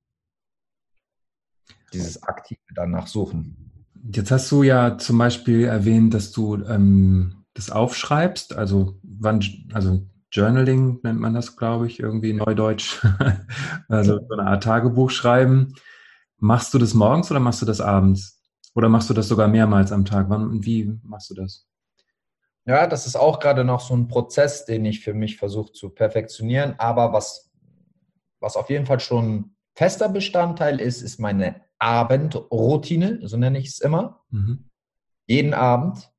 [1.93, 3.83] Dieses aktive danach Suchen.
[4.13, 10.01] Jetzt hast du ja zum Beispiel erwähnt, dass du ähm, das aufschreibst, also wann, also
[10.31, 13.03] Journaling nennt man das, glaube ich, irgendwie neudeutsch,
[13.89, 15.73] also so eine Art Tagebuch schreiben.
[16.37, 18.41] Machst du das morgens oder machst du das abends?
[18.75, 20.29] Oder machst du das sogar mehrmals am Tag?
[20.29, 21.67] Wann und wie machst du das?
[22.65, 25.89] Ja, das ist auch gerade noch so ein Prozess, den ich für mich versuche zu
[25.89, 26.75] perfektionieren.
[26.77, 27.48] Aber was,
[28.39, 33.79] was auf jeden Fall schon fester Bestandteil ist, ist meine Abendroutine, so nenne ich es
[33.79, 34.23] immer.
[34.29, 34.69] Mhm.
[35.25, 36.11] Jeden Abend.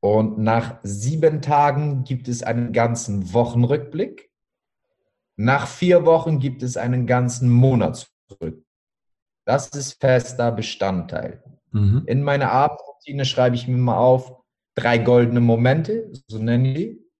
[0.00, 4.30] Und nach sieben Tagen gibt es einen ganzen Wochenrückblick.
[5.36, 8.64] Nach vier Wochen gibt es einen ganzen Monatsrückblick.
[9.46, 11.42] Das ist fester Bestandteil.
[11.70, 12.02] Mhm.
[12.06, 14.42] In meiner Abendroutine schreibe ich mir mal auf
[14.74, 17.10] drei goldene Momente, so nenne ich die,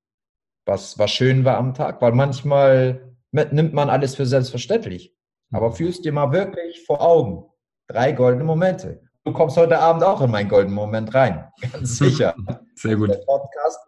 [0.66, 5.14] was, was schön war am Tag, weil manchmal nimmt man alles für selbstverständlich.
[5.52, 5.74] Aber mhm.
[5.74, 7.44] fühlst dir mal wirklich vor Augen.
[7.88, 9.02] Drei goldene Momente.
[9.24, 11.48] Du kommst heute Abend auch in meinen goldenen Moment rein.
[11.72, 12.34] Ganz sicher.
[12.74, 13.10] Sehr gut.
[13.10, 13.78] Der Podcast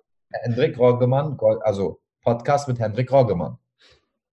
[0.43, 3.59] Hendrik Roggemann, also Podcast mit Hendrik Roggemann.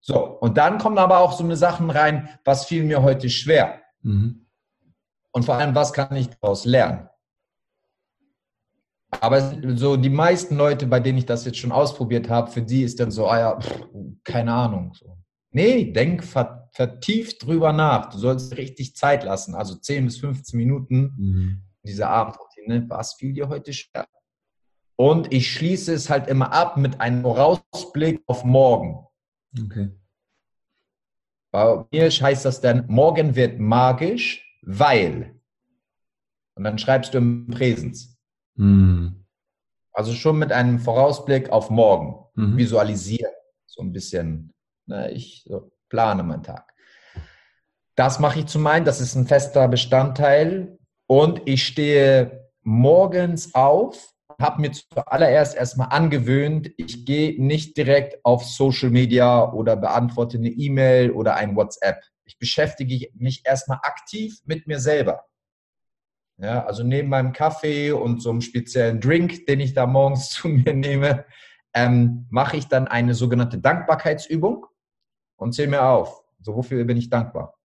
[0.00, 3.80] So, und dann kommen aber auch so eine Sachen rein, was fiel mir heute schwer.
[4.02, 4.46] Mhm.
[5.32, 7.08] Und vor allem, was kann ich daraus lernen?
[9.20, 12.82] Aber so die meisten Leute, bei denen ich das jetzt schon ausprobiert habe, für die
[12.82, 13.86] ist dann so, ah ja, pff,
[14.24, 14.94] keine Ahnung.
[14.94, 15.18] So.
[15.50, 18.10] Nee, denk vertieft drüber nach.
[18.10, 21.62] Du sollst richtig Zeit lassen, also 10 bis 15 Minuten mhm.
[21.84, 22.84] diese Abendroutine.
[22.88, 24.06] Was fiel dir heute schwer?
[24.96, 29.06] Und ich schließe es halt immer ab mit einem Vorausblick auf morgen.
[29.60, 29.90] Okay.
[31.52, 35.40] Bei mir heißt das dann, morgen wird magisch, weil.
[36.56, 38.13] Und dann schreibst du im Präsens.
[38.56, 39.24] Mhm.
[39.92, 42.24] Also schon mit einem Vorausblick auf morgen.
[42.34, 42.56] Mhm.
[42.56, 43.32] Visualisieren.
[43.66, 44.52] So ein bisschen.
[44.86, 46.72] Ne, ich so, plane meinen Tag.
[47.96, 50.78] Das mache ich zum einen, das ist ein fester Bestandteil.
[51.06, 58.44] Und ich stehe morgens auf habe mir zuallererst erstmal angewöhnt, ich gehe nicht direkt auf
[58.44, 62.02] Social Media oder beantworte eine E-Mail oder ein WhatsApp.
[62.24, 65.24] Ich beschäftige mich erstmal aktiv mit mir selber.
[66.38, 70.48] Ja, also neben meinem Kaffee und so einem speziellen Drink, den ich da morgens zu
[70.48, 71.24] mir nehme,
[71.72, 74.66] ähm, mache ich dann eine sogenannte Dankbarkeitsübung
[75.36, 76.22] und zähle mir auf.
[76.40, 77.58] So, wofür bin ich dankbar?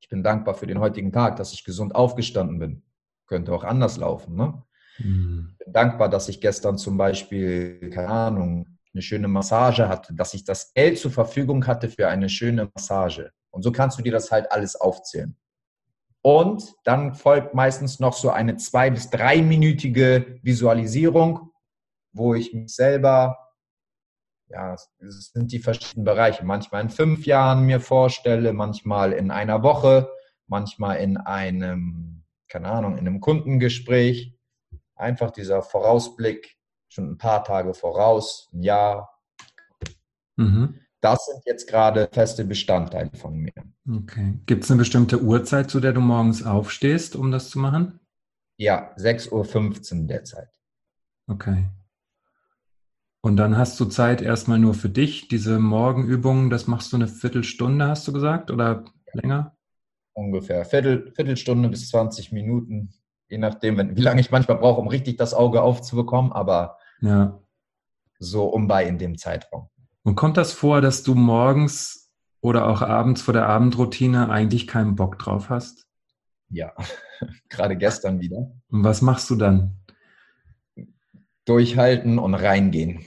[0.00, 2.82] Ich bin dankbar für den heutigen Tag, dass ich gesund aufgestanden bin.
[3.26, 4.62] Könnte auch anders laufen, ne?
[4.98, 5.56] Mhm.
[5.58, 10.44] Bin dankbar, dass ich gestern zum Beispiel, keine Ahnung, eine schöne Massage hatte, dass ich
[10.44, 13.30] das Geld zur Verfügung hatte für eine schöne Massage.
[13.50, 15.36] Und so kannst du dir das halt alles aufzählen.
[16.22, 21.50] Und dann folgt meistens noch so eine zwei- bis dreiminütige Visualisierung,
[22.12, 23.38] wo ich mich selber,
[24.48, 29.62] ja, es sind die verschiedenen Bereiche, manchmal in fünf Jahren mir vorstelle, manchmal in einer
[29.62, 30.10] Woche,
[30.46, 34.36] manchmal in einem, keine Ahnung, in einem Kundengespräch
[34.96, 39.08] einfach dieser Vorausblick, schon ein paar Tage voraus, ein Jahr.
[40.36, 40.80] Mhm.
[41.00, 43.52] Das sind jetzt gerade feste Bestandteile von mir.
[43.90, 44.38] Okay.
[44.46, 47.98] Gibt es eine bestimmte Uhrzeit, zu der du morgens aufstehst, um das zu machen?
[48.56, 50.48] Ja, 6.15 Uhr derzeit.
[51.26, 51.66] Okay.
[53.22, 57.08] Und dann hast du Zeit erstmal nur für dich, diese Morgenübungen, das machst du eine
[57.08, 59.20] Viertelstunde, hast du gesagt, oder ja.
[59.20, 59.56] länger?
[60.12, 62.94] Ungefähr Viertel, Viertelstunde bis 20 Minuten
[63.30, 67.40] je nachdem, wenn, wie lange ich manchmal brauche, um richtig das Auge aufzubekommen, aber ja.
[68.18, 69.68] so um bei in dem Zeitraum.
[70.02, 72.09] Und kommt das vor, dass du morgens
[72.40, 75.86] oder auch abends vor der Abendroutine eigentlich keinen Bock drauf hast?
[76.48, 76.72] Ja,
[77.48, 78.50] gerade gestern wieder.
[78.68, 79.76] Und was machst du dann?
[81.44, 83.06] Durchhalten und reingehen.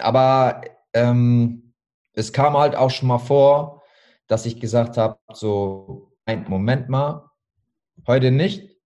[0.00, 1.74] Aber ähm,
[2.12, 3.82] es kam halt auch schon mal vor,
[4.26, 7.30] dass ich gesagt habe, so, ein Moment mal,
[8.06, 8.76] heute nicht,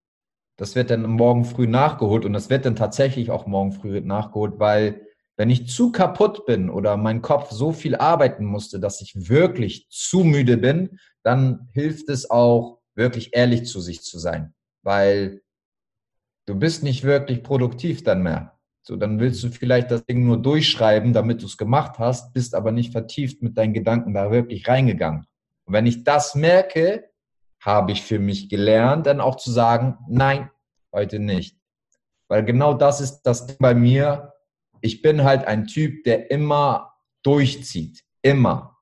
[0.57, 4.59] das wird dann morgen früh nachgeholt und das wird dann tatsächlich auch morgen früh nachgeholt,
[4.59, 9.29] weil wenn ich zu kaputt bin oder mein Kopf so viel arbeiten musste, dass ich
[9.29, 15.43] wirklich zu müde bin, dann hilft es auch, wirklich ehrlich zu sich zu sein, weil
[16.47, 18.59] du bist nicht wirklich produktiv dann mehr.
[18.83, 22.55] So, dann willst du vielleicht das Ding nur durchschreiben, damit du es gemacht hast, bist
[22.55, 25.27] aber nicht vertieft mit deinen Gedanken da wirklich reingegangen.
[25.65, 27.09] Und wenn ich das merke,
[27.61, 30.51] habe ich für mich gelernt, dann auch zu sagen, nein,
[30.93, 31.57] heute nicht.
[32.29, 34.34] Weil genau das ist das bei mir.
[34.85, 38.05] Ich bin halt ein Typ, der immer durchzieht.
[38.23, 38.79] Immer.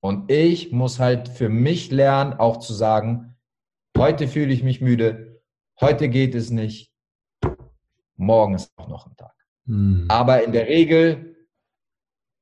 [0.00, 3.36] Und ich muss halt für mich lernen, auch zu sagen,
[3.96, 5.42] heute fühle ich mich müde,
[5.80, 6.92] heute geht es nicht,
[8.16, 9.34] morgen ist auch noch ein Tag.
[9.66, 10.04] Hm.
[10.08, 11.36] Aber in der Regel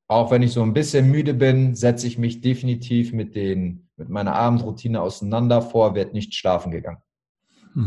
[0.07, 4.09] auch wenn ich so ein bisschen müde bin, setze ich mich definitiv mit, den, mit
[4.09, 5.61] meiner Abendroutine auseinander.
[5.61, 7.01] Vor wird nicht schlafen gegangen.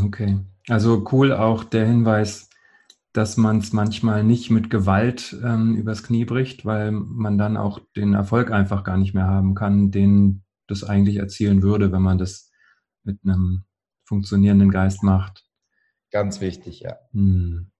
[0.05, 0.39] Okay.
[0.69, 2.48] Also cool auch der Hinweis,
[3.19, 7.81] dass man es manchmal nicht mit Gewalt ähm, übers Knie bricht, weil man dann auch
[7.97, 12.19] den Erfolg einfach gar nicht mehr haben kann, den das eigentlich erzielen würde, wenn man
[12.19, 12.53] das
[13.03, 13.65] mit einem
[14.05, 15.45] funktionierenden Geist macht.
[16.13, 16.97] Ganz wichtig, ja.
[17.11, 17.73] Hm.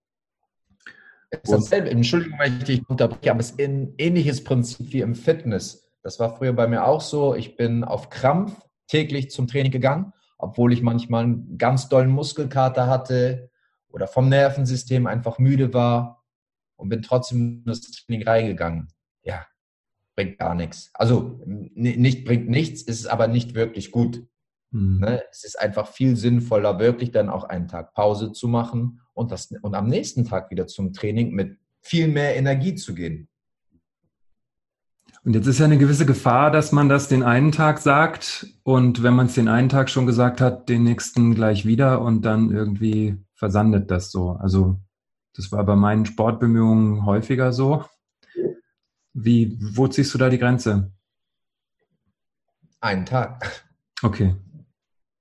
[1.45, 5.89] Dasselbe, Entschuldigung, wenn ich dich unterbreche, aber es ist ein ähnliches Prinzip wie im Fitness.
[6.03, 7.37] Das war früher bei mir auch so.
[7.37, 12.89] Ich bin auf Krampf täglich zum Training gegangen, obwohl ich manchmal einen ganz dollen Muskelkater
[12.89, 13.48] hatte
[13.91, 16.25] oder vom Nervensystem einfach müde war
[16.77, 18.89] und bin trotzdem in das Training reingegangen.
[19.23, 19.47] Ja,
[20.15, 20.91] bringt gar nichts.
[20.95, 24.27] Also nicht bringt nichts, ist aber nicht wirklich gut.
[24.71, 25.01] Mhm.
[25.01, 25.23] Ne?
[25.31, 29.51] Es ist einfach viel sinnvoller, wirklich dann auch einen Tag Pause zu machen und, das,
[29.63, 33.29] und am nächsten Tag wieder zum Training mit viel mehr Energie zu gehen.
[35.25, 39.03] Und jetzt ist ja eine gewisse Gefahr, dass man das den einen Tag sagt und
[39.03, 42.51] wenn man es den einen Tag schon gesagt hat, den nächsten gleich wieder und dann
[42.51, 44.33] irgendwie versandet das so.
[44.33, 44.79] Also
[45.35, 47.85] das war bei meinen Sportbemühungen häufiger so.
[49.15, 50.93] Wie, wo ziehst du da die Grenze?
[52.81, 53.65] Einen Tag.
[54.03, 54.37] Okay.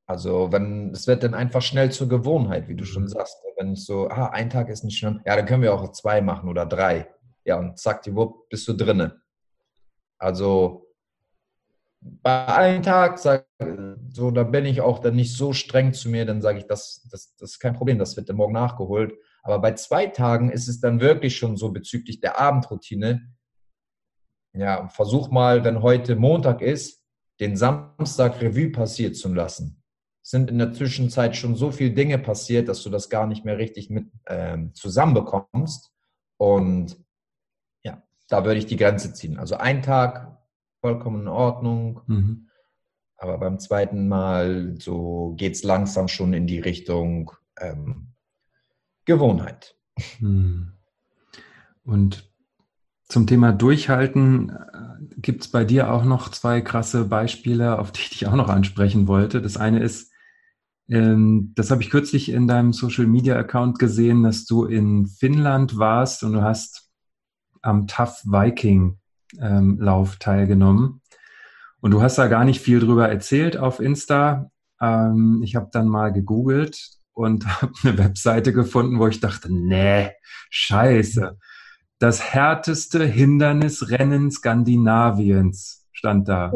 [0.07, 3.09] Also wenn, es wird dann einfach schnell zur Gewohnheit, wie du schon mhm.
[3.09, 3.37] sagst.
[3.57, 6.21] Wenn ich so, ah, ein Tag ist nicht schlimm, ja, dann können wir auch zwei
[6.21, 7.07] machen oder drei.
[7.43, 9.21] Ja, und zack, die Wupp, bist du drinne.
[10.17, 10.86] Also
[12.01, 13.47] bei einem Tag, sag,
[14.09, 17.07] so, da bin ich auch dann nicht so streng zu mir, dann sage ich, das,
[17.11, 19.13] das, das ist kein Problem, das wird dann morgen nachgeholt.
[19.43, 23.33] Aber bei zwei Tagen ist es dann wirklich schon so bezüglich der Abendroutine.
[24.53, 27.03] Ja, versuch mal, wenn heute Montag ist,
[27.39, 29.77] den Samstag Revue passiert zu lassen
[30.27, 33.57] sind in der Zwischenzeit schon so viele Dinge passiert, dass du das gar nicht mehr
[33.57, 35.89] richtig mit ähm, zusammenbekommst.
[36.35, 36.97] Und
[37.85, 39.39] ja, da würde ich die Grenze ziehen.
[39.39, 40.36] Also ein Tag
[40.81, 42.01] vollkommen in Ordnung.
[42.07, 42.47] Mhm.
[43.17, 48.09] Aber beim zweiten Mal so geht es langsam schon in die Richtung ähm,
[49.05, 49.75] Gewohnheit.
[50.19, 50.73] Mhm.
[51.83, 52.29] Und
[53.07, 58.01] zum Thema Durchhalten äh, gibt es bei dir auch noch zwei krasse Beispiele, auf die
[58.01, 59.41] ich dich auch noch ansprechen wollte.
[59.41, 60.11] Das eine ist,
[60.89, 65.77] ähm, das habe ich kürzlich in deinem Social Media Account gesehen, dass du in Finnland
[65.77, 66.91] warst und du hast
[67.61, 68.99] am Tough Viking
[69.39, 71.01] ähm, Lauf teilgenommen.
[71.79, 74.49] Und du hast da gar nicht viel drüber erzählt auf Insta.
[74.81, 80.11] Ähm, ich habe dann mal gegoogelt und habe eine Webseite gefunden, wo ich dachte, nee,
[80.49, 81.37] scheiße.
[81.99, 86.51] Das härteste Hindernisrennen Skandinaviens stand da.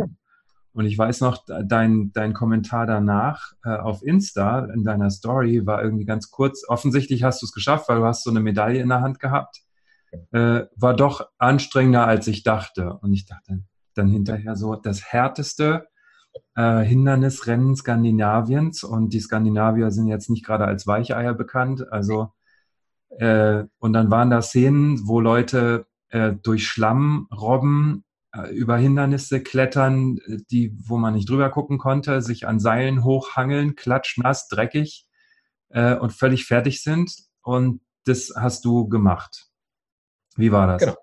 [0.73, 5.84] Und ich weiß noch, dein, dein Kommentar danach äh, auf Insta in deiner Story war
[5.84, 6.63] irgendwie ganz kurz.
[6.67, 9.62] Offensichtlich hast du es geschafft, weil du hast so eine Medaille in der Hand gehabt.
[10.32, 12.93] Äh, war doch anstrengender, als ich dachte.
[13.02, 15.88] Und ich dachte dann hinterher so, das härteste
[16.56, 18.84] äh, Hindernisrennen Skandinaviens.
[18.84, 21.91] Und die Skandinavier sind jetzt nicht gerade als Weicheier bekannt.
[21.91, 22.34] Also,
[23.19, 29.41] äh, und dann waren da Szenen, wo Leute äh, durch Schlamm robben äh, über Hindernisse
[29.41, 30.19] klettern,
[30.50, 35.06] die, wo man nicht drüber gucken konnte, sich an Seilen hochhangeln, klatschnass, dreckig
[35.69, 37.13] äh, und völlig fertig sind.
[37.41, 39.50] Und das hast du gemacht.
[40.35, 40.81] Wie war das?
[40.81, 40.97] Genau.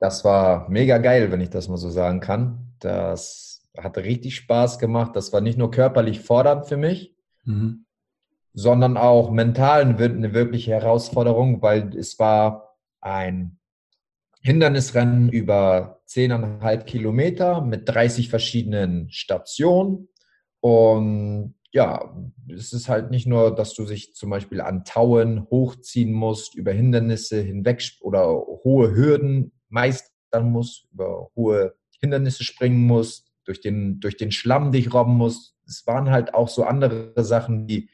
[0.00, 2.74] Das war mega geil, wenn ich das mal so sagen kann.
[2.80, 5.14] Das hat richtig Spaß gemacht.
[5.14, 7.86] Das war nicht nur körperlich fordernd für mich, mhm.
[8.52, 13.58] sondern auch mental eine wirkliche Herausforderung, weil es war ein
[14.40, 20.08] Hindernisrennen über 10,5 Kilometer mit 30 verschiedenen Stationen.
[20.58, 22.14] Und ja,
[22.54, 26.72] es ist halt nicht nur, dass du sich zum Beispiel an Tauen hochziehen musst, über
[26.72, 34.18] Hindernisse hinweg oder hohe Hürden meistern musst, über hohe Hindernisse springen musst, durch den, durch
[34.18, 35.56] den Schlamm dich robben musst.
[35.66, 37.88] Es waren halt auch so andere Sachen wie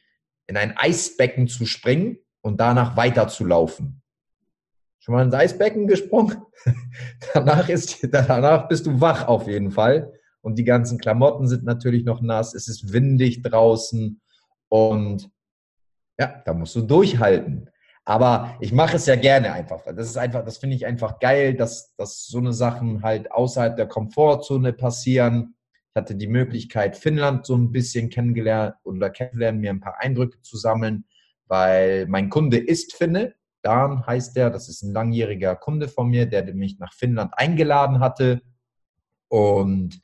[0.48, 4.02] in ein Eisbecken zu springen und danach weiterzulaufen.
[4.98, 6.42] Schon mal ins Eisbecken gesprungen?
[7.34, 10.12] danach, ist, danach bist du wach auf jeden Fall.
[10.48, 12.54] Und die ganzen Klamotten sind natürlich noch nass.
[12.54, 14.18] Es ist windig draußen.
[14.70, 15.28] Und
[16.18, 17.68] ja, da musst du durchhalten.
[18.06, 19.82] Aber ich mache es ja gerne einfach.
[19.84, 23.76] Das ist einfach, das finde ich einfach geil, dass, dass so eine Sachen halt außerhalb
[23.76, 25.54] der Komfortzone passieren.
[25.90, 30.40] Ich hatte die Möglichkeit, Finnland so ein bisschen kennengelernt oder kennenlernen, mir ein paar Eindrücke
[30.40, 31.04] zu sammeln,
[31.46, 36.24] weil mein Kunde ist Finne Dan heißt der, das ist ein langjähriger Kunde von mir,
[36.24, 38.40] der mich nach Finnland eingeladen hatte.
[39.28, 40.00] Und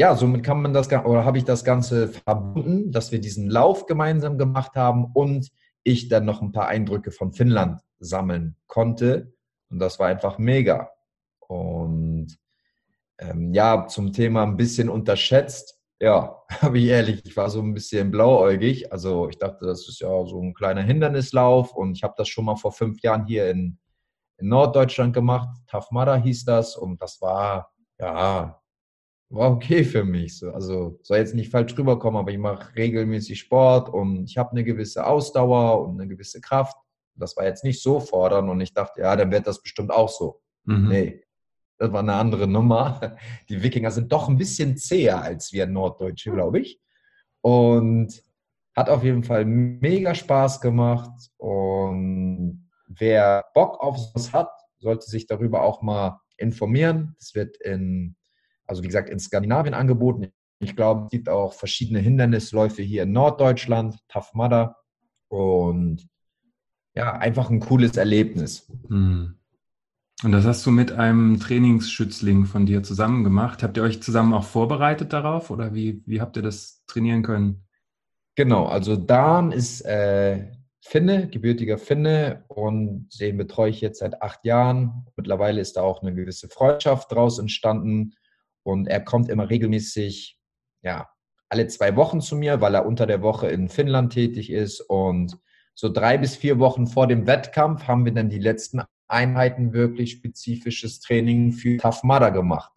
[0.00, 3.84] ja, somit kann man das oder habe ich das Ganze verbunden, dass wir diesen Lauf
[3.84, 5.50] gemeinsam gemacht haben und
[5.84, 9.34] ich dann noch ein paar Eindrücke von Finnland sammeln konnte.
[9.68, 10.88] Und das war einfach mega.
[11.40, 12.34] Und
[13.18, 15.78] ähm, ja, zum Thema ein bisschen unterschätzt.
[16.00, 18.90] ja, habe ich ehrlich, ich war so ein bisschen blauäugig.
[18.94, 22.46] Also ich dachte, das ist ja so ein kleiner Hindernislauf und ich habe das schon
[22.46, 23.78] mal vor fünf Jahren hier in,
[24.38, 25.50] in Norddeutschland gemacht.
[25.66, 28.59] Tafmada hieß das und das war, ja,
[29.30, 30.38] war okay für mich.
[30.38, 30.50] So.
[30.50, 34.64] Also soll jetzt nicht falsch rüberkommen, aber ich mache regelmäßig Sport und ich habe eine
[34.64, 36.76] gewisse Ausdauer und eine gewisse Kraft.
[37.14, 40.08] Das war jetzt nicht so fordernd und ich dachte, ja, dann wird das bestimmt auch
[40.08, 40.40] so.
[40.64, 40.88] Mhm.
[40.88, 41.24] Nee,
[41.78, 43.16] das war eine andere Nummer.
[43.48, 46.80] Die Wikinger sind doch ein bisschen zäher als wir Norddeutsche, glaube ich.
[47.40, 48.22] Und
[48.76, 51.30] hat auf jeden Fall mega Spaß gemacht.
[51.36, 57.14] Und wer Bock auf sowas hat, sollte sich darüber auch mal informieren.
[57.18, 58.16] Es wird in,
[58.70, 60.28] also wie gesagt, in Skandinavien angeboten.
[60.60, 64.76] Ich glaube, es gibt auch verschiedene Hindernisläufe hier in Norddeutschland, Tough Mudder.
[65.28, 66.08] Und
[66.94, 68.70] ja, einfach ein cooles Erlebnis.
[68.88, 69.34] Hm.
[70.22, 73.62] Und das hast du mit einem Trainingsschützling von dir zusammen gemacht.
[73.64, 77.64] Habt ihr euch zusammen auch vorbereitet darauf oder wie, wie habt ihr das trainieren können?
[78.36, 84.44] Genau, also Dan ist äh, Finne, gebürtiger Finne und den betreue ich jetzt seit acht
[84.44, 85.06] Jahren.
[85.16, 88.14] Mittlerweile ist da auch eine gewisse Freundschaft draus entstanden
[88.62, 90.38] und er kommt immer regelmäßig,
[90.82, 91.08] ja,
[91.48, 95.38] alle zwei Wochen zu mir, weil er unter der Woche in Finnland tätig ist und
[95.74, 100.12] so drei bis vier Wochen vor dem Wettkampf haben wir dann die letzten Einheiten wirklich
[100.12, 102.72] spezifisches Training für Tough Mudder gemacht.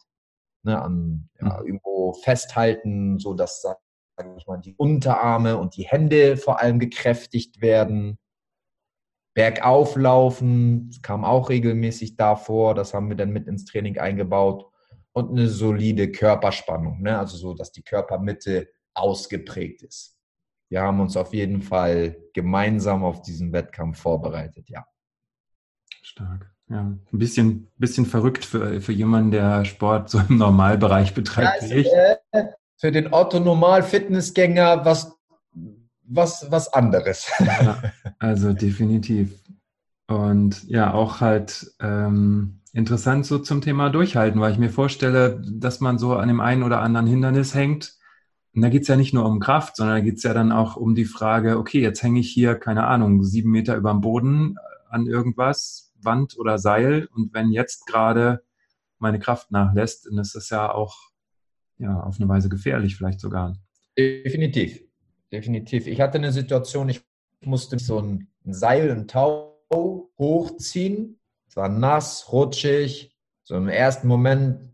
[0.63, 1.67] Ne, an ja, mhm.
[1.67, 3.79] irgendwo festhalten, so dass sage
[4.37, 8.17] ich mal, die Unterarme und die Hände vor allem gekräftigt werden.
[9.35, 12.75] Bergauf laufen, kam auch regelmäßig davor.
[12.75, 14.71] Das haben wir dann mit ins Training eingebaut.
[15.13, 17.17] Und eine solide Körperspannung, ne?
[17.17, 20.17] also so, dass die Körpermitte ausgeprägt ist.
[20.69, 24.85] Wir haben uns auf jeden Fall gemeinsam auf diesen Wettkampf vorbereitet, ja.
[26.01, 26.51] Stark.
[26.69, 31.61] Ja, ein bisschen, bisschen verrückt für, für jemanden, der Sport so im Normalbereich betreibt.
[31.61, 31.93] Ja, ist,
[32.31, 32.45] äh,
[32.77, 35.15] für den Otto-Normal-Fitnessgänger was,
[36.03, 37.31] was, was anderes.
[37.39, 37.83] Ja,
[38.19, 39.39] also definitiv.
[40.07, 45.79] Und ja, auch halt ähm, interessant so zum Thema Durchhalten, weil ich mir vorstelle, dass
[45.79, 47.97] man so an dem einen oder anderen Hindernis hängt.
[48.55, 50.51] Und da geht es ja nicht nur um Kraft, sondern da geht es ja dann
[50.51, 54.01] auch um die Frage, okay, jetzt hänge ich hier, keine Ahnung, sieben Meter über dem
[54.01, 54.57] Boden
[54.89, 57.07] an irgendwas Wand oder Seil.
[57.15, 58.43] Und wenn jetzt gerade
[58.99, 60.95] meine Kraft nachlässt, dann ist das ja auch
[61.77, 63.55] ja, auf eine Weise gefährlich, vielleicht sogar.
[63.97, 64.81] Definitiv.
[65.31, 65.87] Definitiv.
[65.87, 67.01] Ich hatte eine Situation, ich
[67.41, 69.59] musste so ein Seil, ein Tau
[70.19, 71.19] hochziehen.
[71.53, 73.15] Es war nass, rutschig.
[73.43, 74.73] So im ersten Moment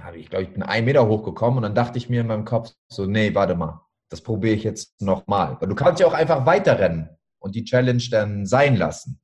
[0.00, 2.44] habe ich, glaube ich, bin ein Meter hochgekommen und dann dachte ich mir in meinem
[2.44, 5.56] Kopf so, nee, warte mal, das probiere ich jetzt nochmal.
[5.60, 9.20] Weil du kannst ja auch einfach weiterrennen und die Challenge dann sein lassen.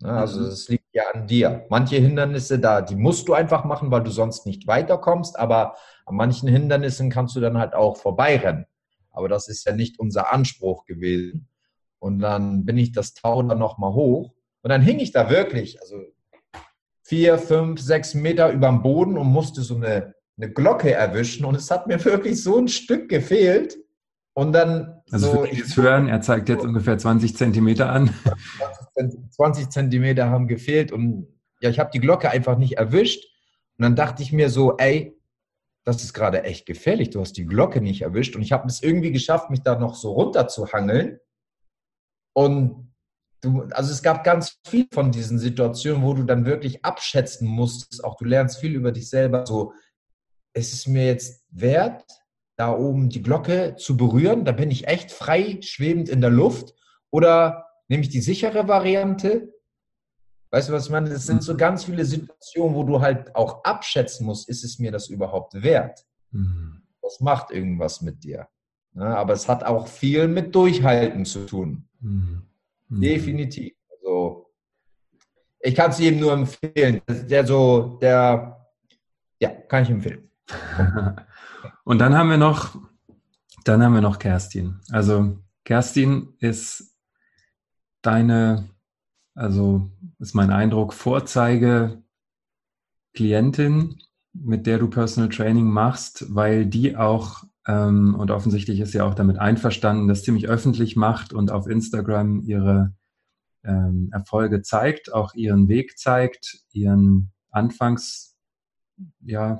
[0.00, 0.46] Ne, also mhm.
[0.46, 1.66] es liegt ja an dir.
[1.68, 6.16] Manche Hindernisse da, die musst du einfach machen, weil du sonst nicht weiterkommst, aber an
[6.16, 8.64] manchen Hindernissen kannst du dann halt auch vorbeirennen.
[9.10, 11.50] Aber das ist ja nicht unser Anspruch gewesen.
[11.98, 14.32] Und dann bin ich das Tau dann nochmal hoch
[14.62, 16.02] und dann hing ich da wirklich, also
[17.04, 21.54] vier, fünf, sechs Meter über dem Boden und musste so eine, eine Glocke erwischen und
[21.54, 23.78] es hat mir wirklich so ein Stück gefehlt.
[24.36, 25.00] Und dann.
[25.12, 28.12] Also so, für dieses Hören, er zeigt jetzt ungefähr 20 Zentimeter an.
[29.30, 31.28] 20 Zentimeter haben gefehlt und
[31.60, 33.24] ja, ich habe die Glocke einfach nicht erwischt.
[33.78, 35.16] Und dann dachte ich mir so, ey,
[35.84, 37.10] das ist gerade echt gefährlich.
[37.10, 38.34] Du hast die Glocke nicht erwischt.
[38.34, 41.20] Und ich habe es irgendwie geschafft, mich da noch so runter zu hangeln.
[42.32, 42.93] Und
[43.44, 48.02] du, also es gab ganz viel von diesen Situationen, wo du dann wirklich abschätzen musstest.
[48.04, 49.46] Auch du lernst viel über dich selber.
[49.46, 49.72] So,
[50.54, 52.04] ist es mir jetzt wert,
[52.56, 54.44] da oben die Glocke zu berühren?
[54.44, 56.74] Da bin ich echt frei schwebend in der Luft.
[57.10, 59.52] Oder nehme ich die sichere Variante?
[60.50, 61.10] Weißt du, was ich meine?
[61.10, 64.92] Es sind so ganz viele Situationen, wo du halt auch abschätzen musst, ist es mir
[64.92, 66.04] das überhaupt wert?
[66.30, 66.82] Mhm.
[67.02, 68.48] Das macht irgendwas mit dir.
[68.94, 69.16] Ja, ne?
[69.16, 71.88] aber es hat auch viel mit Durchhalten zu tun.
[72.00, 72.33] Mhm.
[72.94, 73.00] Mhm.
[73.00, 73.74] Definitiv.
[73.90, 74.50] Also,
[75.60, 77.00] ich kann es jedem nur empfehlen.
[77.08, 78.68] Der so, der,
[79.40, 80.30] ja, kann ich empfehlen.
[81.84, 82.76] Und dann haben wir noch,
[83.64, 84.80] dann haben wir noch Kerstin.
[84.90, 86.94] Also Kerstin ist
[88.02, 88.68] deine,
[89.34, 92.02] also ist mein Eindruck, Vorzeige
[93.14, 93.98] Klientin,
[94.32, 99.14] mit der du Personal Training machst, weil die auch, ähm, und offensichtlich ist sie auch
[99.14, 102.94] damit einverstanden, das ziemlich öffentlich macht und auf Instagram ihre
[103.64, 108.34] ähm, Erfolge zeigt, auch ihren Weg zeigt, ihren Anfangsstand
[109.24, 109.58] ja,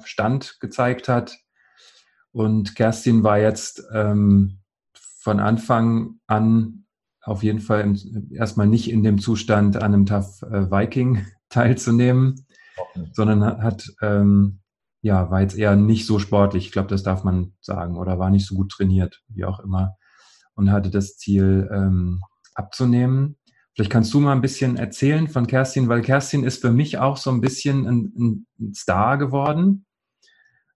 [0.61, 1.39] gezeigt hat.
[2.33, 4.61] Und Kerstin war jetzt ähm,
[4.93, 6.85] von Anfang an
[7.23, 7.95] auf jeden Fall
[8.31, 12.45] erstmal nicht in dem Zustand, an einem Tough äh, Viking teilzunehmen,
[12.77, 13.09] okay.
[13.13, 14.61] sondern hat ähm,
[15.05, 16.65] ja, war jetzt eher nicht so sportlich.
[16.65, 17.99] Ich glaube, das darf man sagen.
[17.99, 19.97] Oder war nicht so gut trainiert, wie auch immer.
[20.55, 22.23] Und hatte das Ziel, ähm,
[22.55, 23.37] abzunehmen.
[23.75, 27.19] Vielleicht kannst du mal ein bisschen erzählen von Kerstin, weil Kerstin ist für mich auch
[27.19, 29.85] so ein bisschen ein, ein Star geworden.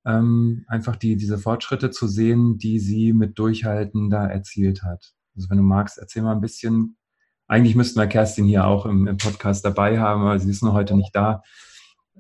[0.04, 5.14] Ähm, einfach die, diese Fortschritte zu sehen, die sie mit Durchhalten da erzielt hat.
[5.36, 6.98] Also wenn du magst, erzähl mal ein bisschen.
[7.46, 10.74] Eigentlich müssten wir Kerstin hier auch im, im Podcast dabei haben, aber sie ist noch
[10.74, 11.42] heute nicht da.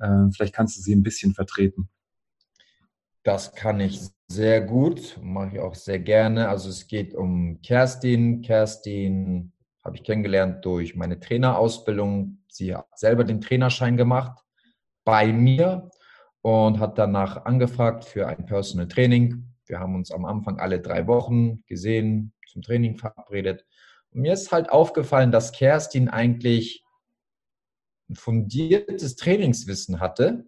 [0.00, 1.90] Ähm, vielleicht kannst du sie ein bisschen vertreten.
[3.28, 6.48] Das kann ich sehr gut, mache ich auch sehr gerne.
[6.48, 8.40] Also es geht um Kerstin.
[8.40, 9.52] Kerstin
[9.84, 12.38] habe ich kennengelernt durch meine Trainerausbildung.
[12.48, 14.42] Sie hat selber den Trainerschein gemacht
[15.04, 15.90] bei mir
[16.40, 19.44] und hat danach angefragt für ein Personal Training.
[19.66, 23.66] Wir haben uns am Anfang alle drei Wochen gesehen, zum Training verabredet.
[24.08, 26.82] Und mir ist halt aufgefallen, dass Kerstin eigentlich
[28.08, 30.46] ein fundiertes Trainingswissen hatte,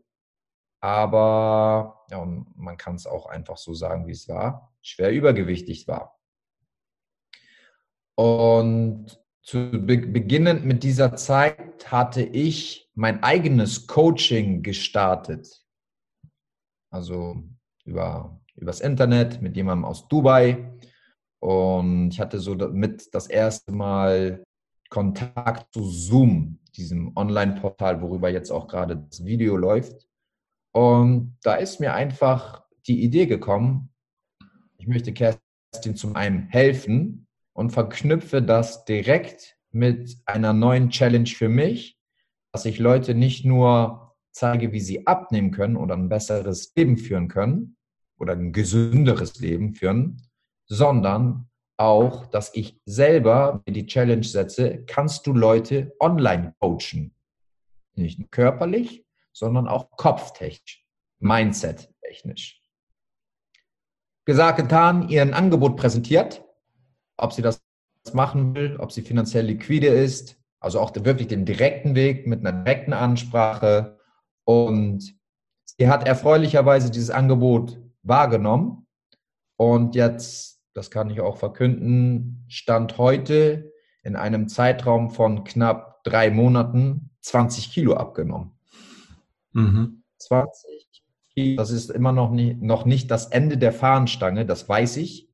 [0.81, 2.25] aber ja,
[2.57, 6.19] man kann es auch einfach so sagen, wie es war, schwer übergewichtig war.
[8.17, 15.65] Und zu be beginnend mit dieser Zeit hatte ich mein eigenes Coaching gestartet.
[16.91, 17.43] Also
[17.85, 20.73] über übers Internet mit jemandem aus Dubai.
[21.41, 24.45] Und ich hatte so damit das erste Mal
[24.91, 30.10] Kontakt zu Zoom, diesem Online-Portal, worüber jetzt auch gerade das Video läuft.
[30.73, 33.93] Und da ist mir einfach die Idee gekommen,
[34.79, 41.51] ich möchte Kerstin zum einen helfen, und verknüpfe das direkt mit einer neuen Challenge für
[41.51, 41.99] mich,
[42.53, 47.29] dass ich Leute nicht nur zeige, wie sie abnehmen können oder ein besseres Leben führen
[47.29, 47.77] können
[48.19, 50.23] oder ein gesünderes Leben führen,
[50.67, 57.15] sondern auch, dass ich selber mir die Challenge setze, kannst du Leute online coachen.
[57.95, 59.05] Nicht körperlich,
[59.41, 60.87] sondern auch kopftechnisch,
[61.19, 62.63] mindset-technisch.
[64.25, 66.45] Gesagt, getan, ihr ein Angebot präsentiert
[67.21, 67.63] ob sie das
[68.13, 72.65] machen will, ob sie finanziell liquide ist, also auch wirklich den direkten Weg mit einer
[72.65, 73.99] direkten Ansprache.
[74.45, 75.15] Und
[75.65, 78.87] sie hat erfreulicherweise dieses Angebot wahrgenommen.
[79.57, 83.73] Und jetzt, das kann ich auch verkünden, stand heute
[84.03, 88.53] in einem Zeitraum von knapp drei Monaten 20 Kilo abgenommen.
[89.53, 90.03] Mhm.
[90.19, 90.89] 20
[91.35, 95.29] Kilo, das ist immer noch nicht, noch nicht das Ende der Fahnenstange, das weiß ich.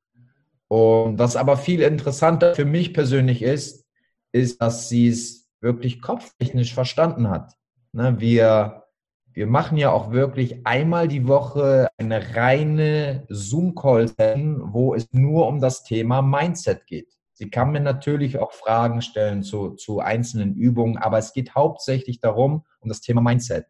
[0.68, 3.84] Und was aber viel interessanter für mich persönlich ist,
[4.32, 7.54] ist, dass sie es wirklich kopftechnisch verstanden hat.
[7.92, 8.84] Ne, wir,
[9.32, 14.12] wir machen ja auch wirklich einmal die Woche eine reine Zoom-Call,
[14.60, 17.16] wo es nur um das Thema Mindset geht.
[17.32, 22.20] Sie kann mir natürlich auch Fragen stellen zu, zu einzelnen Übungen, aber es geht hauptsächlich
[22.20, 23.66] darum, um das Thema Mindset.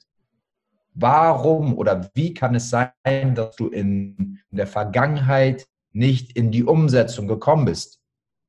[0.98, 7.28] Warum oder wie kann es sein, dass du in, der Vergangenheit nicht in die Umsetzung
[7.28, 8.00] gekommen bist.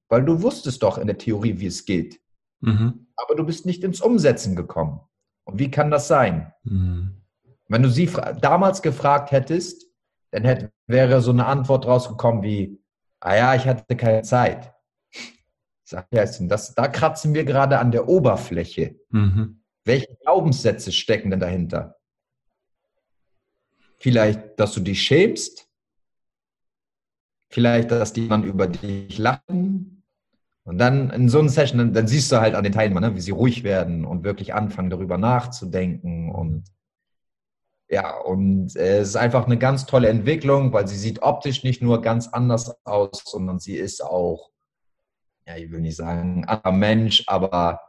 [0.09, 2.21] Weil du wusstest doch in der Theorie, wie es geht.
[2.61, 3.07] Mhm.
[3.17, 5.01] Aber du bist nicht ins Umsetzen gekommen.
[5.45, 6.53] Und wie kann das sein?
[6.63, 7.21] Mhm.
[7.67, 9.85] Wenn du sie damals gefragt hättest,
[10.31, 12.81] dann hätte, wäre so eine Antwort rausgekommen wie,
[13.19, 14.73] ah ja, ich hatte keine Zeit.
[15.83, 18.99] Sag ja, das, da kratzen wir gerade an der Oberfläche.
[19.09, 19.63] Mhm.
[19.85, 21.96] Welche Glaubenssätze stecken denn dahinter?
[23.97, 25.67] Vielleicht, dass du dich schämst,
[27.49, 30.03] vielleicht, dass die dann über dich lachen.
[30.63, 33.15] Und dann in so einer Session, dann, dann siehst du halt an den Teilnehmern, ne,
[33.15, 36.29] wie sie ruhig werden und wirklich anfangen, darüber nachzudenken.
[36.29, 36.65] Und
[37.89, 41.81] ja, und äh, es ist einfach eine ganz tolle Entwicklung, weil sie sieht optisch nicht
[41.81, 44.51] nur ganz anders aus, sondern sie ist auch,
[45.45, 47.79] ja, ich will nicht sagen, ein anderer Mensch, aber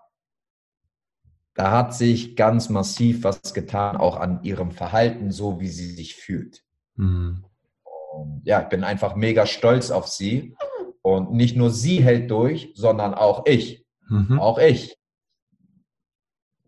[1.58, 6.14] da hat sich ganz massiv was getan, auch an ihrem Verhalten, so wie sie sich
[6.14, 6.62] fühlt.
[6.94, 7.44] Mhm.
[8.12, 10.54] Und ja, ich bin einfach mega stolz auf sie.
[11.02, 13.84] Und nicht nur sie hält durch, sondern auch ich.
[14.08, 14.38] Mhm.
[14.38, 14.98] Auch ich.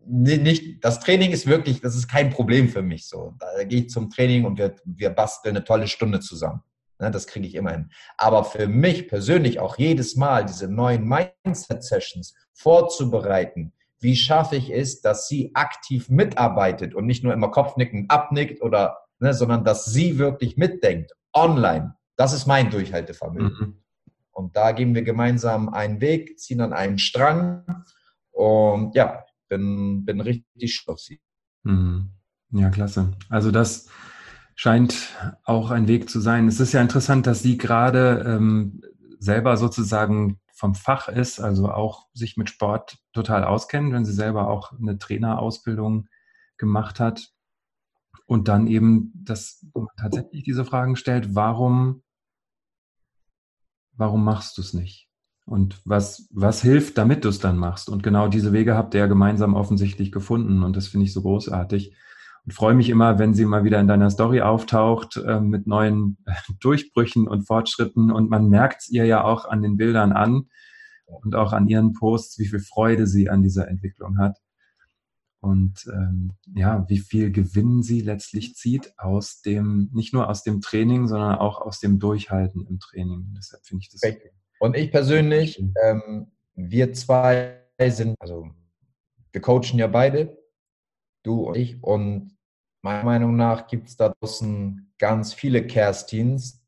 [0.05, 3.35] Nicht, das Training ist wirklich, das ist kein Problem für mich so.
[3.39, 6.63] Da gehe ich zum Training und wir, wir basteln eine tolle Stunde zusammen.
[6.99, 7.89] Ne, das kriege ich immer hin.
[8.17, 13.71] Aber für mich persönlich auch jedes Mal diese neuen Mindset-Sessions vorzubereiten,
[14.01, 18.97] wie schaffe ich es, dass sie aktiv mitarbeitet und nicht nur immer Kopfnicken abnickt oder,
[19.19, 21.95] ne, sondern dass sie wirklich mitdenkt online.
[22.15, 23.57] Das ist mein Durchhaltevermögen.
[23.59, 23.77] Mhm.
[24.31, 27.63] Und da gehen wir gemeinsam einen Weg, ziehen an einen Strang
[28.31, 31.11] und ja, bin, bin richtig stolz.
[31.63, 32.11] Mhm.
[32.51, 33.11] Ja, klasse.
[33.29, 33.87] Also das
[34.55, 35.09] scheint
[35.43, 36.47] auch ein Weg zu sein.
[36.47, 38.81] Es ist ja interessant, dass sie gerade ähm,
[39.19, 44.47] selber sozusagen vom Fach ist, also auch sich mit Sport total auskennt, wenn sie selber
[44.47, 46.07] auch eine Trainerausbildung
[46.57, 47.31] gemacht hat.
[48.27, 52.03] Und dann eben, dass man tatsächlich diese Fragen stellt, warum,
[53.93, 55.09] warum machst du es nicht?
[55.45, 57.89] Und was, was hilft, damit du es dann machst?
[57.89, 60.61] Und genau diese Wege habt ihr ja gemeinsam offensichtlich gefunden.
[60.61, 61.95] Und das finde ich so großartig.
[62.45, 66.17] Und freue mich immer, wenn sie mal wieder in deiner Story auftaucht äh, mit neuen
[66.59, 68.11] Durchbrüchen und Fortschritten.
[68.11, 70.49] Und man merkt es ihr ja auch an den Bildern an
[71.05, 74.37] und auch an ihren Posts, wie viel Freude sie an dieser Entwicklung hat.
[75.39, 80.61] Und ähm, ja, wie viel Gewinn sie letztlich zieht aus dem, nicht nur aus dem
[80.61, 83.33] Training, sondern auch aus dem Durchhalten im Training.
[83.35, 84.01] Deshalb finde ich das.
[84.59, 88.51] Und ich persönlich, ähm, wir zwei sind, also
[89.31, 90.37] wir coachen ja beide,
[91.23, 91.81] du und ich.
[91.83, 92.37] Und
[92.81, 96.65] meiner Meinung nach gibt es da draußen ganz viele Kerstins,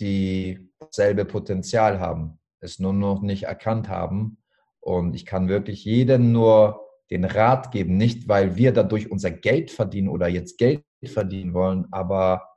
[0.00, 4.38] die dasselbe Potenzial haben, es nur noch nicht erkannt haben.
[4.80, 9.70] Und ich kann wirklich jedem nur den Rat geben, nicht weil wir dadurch unser Geld
[9.70, 12.48] verdienen oder jetzt Geld verdienen wollen, aber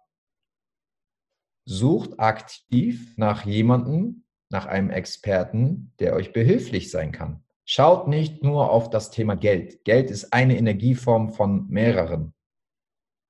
[1.66, 7.44] sucht aktiv nach jemandem, nach einem Experten, der euch behilflich sein kann.
[7.66, 9.86] Schaut nicht nur auf das Thema Geld.
[9.86, 12.34] Geld ist eine Energieform von mehreren.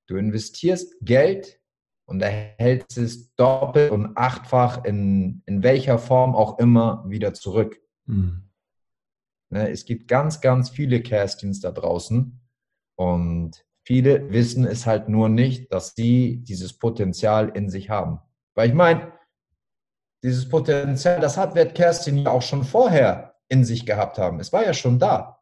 [0.07, 1.61] Du investierst Geld
[2.05, 7.79] und erhältst es doppelt und achtfach in, in welcher Form auch immer wieder zurück.
[8.05, 8.49] Mhm.
[9.49, 12.39] Es gibt ganz, ganz viele Castings da draußen
[12.95, 18.19] und viele wissen es halt nur nicht, dass sie dieses Potenzial in sich haben.
[18.55, 19.13] Weil ich meine,
[20.23, 24.39] dieses Potenzial, das hat Wert Kerstin ja auch schon vorher in sich gehabt haben.
[24.39, 25.39] Es war ja schon da.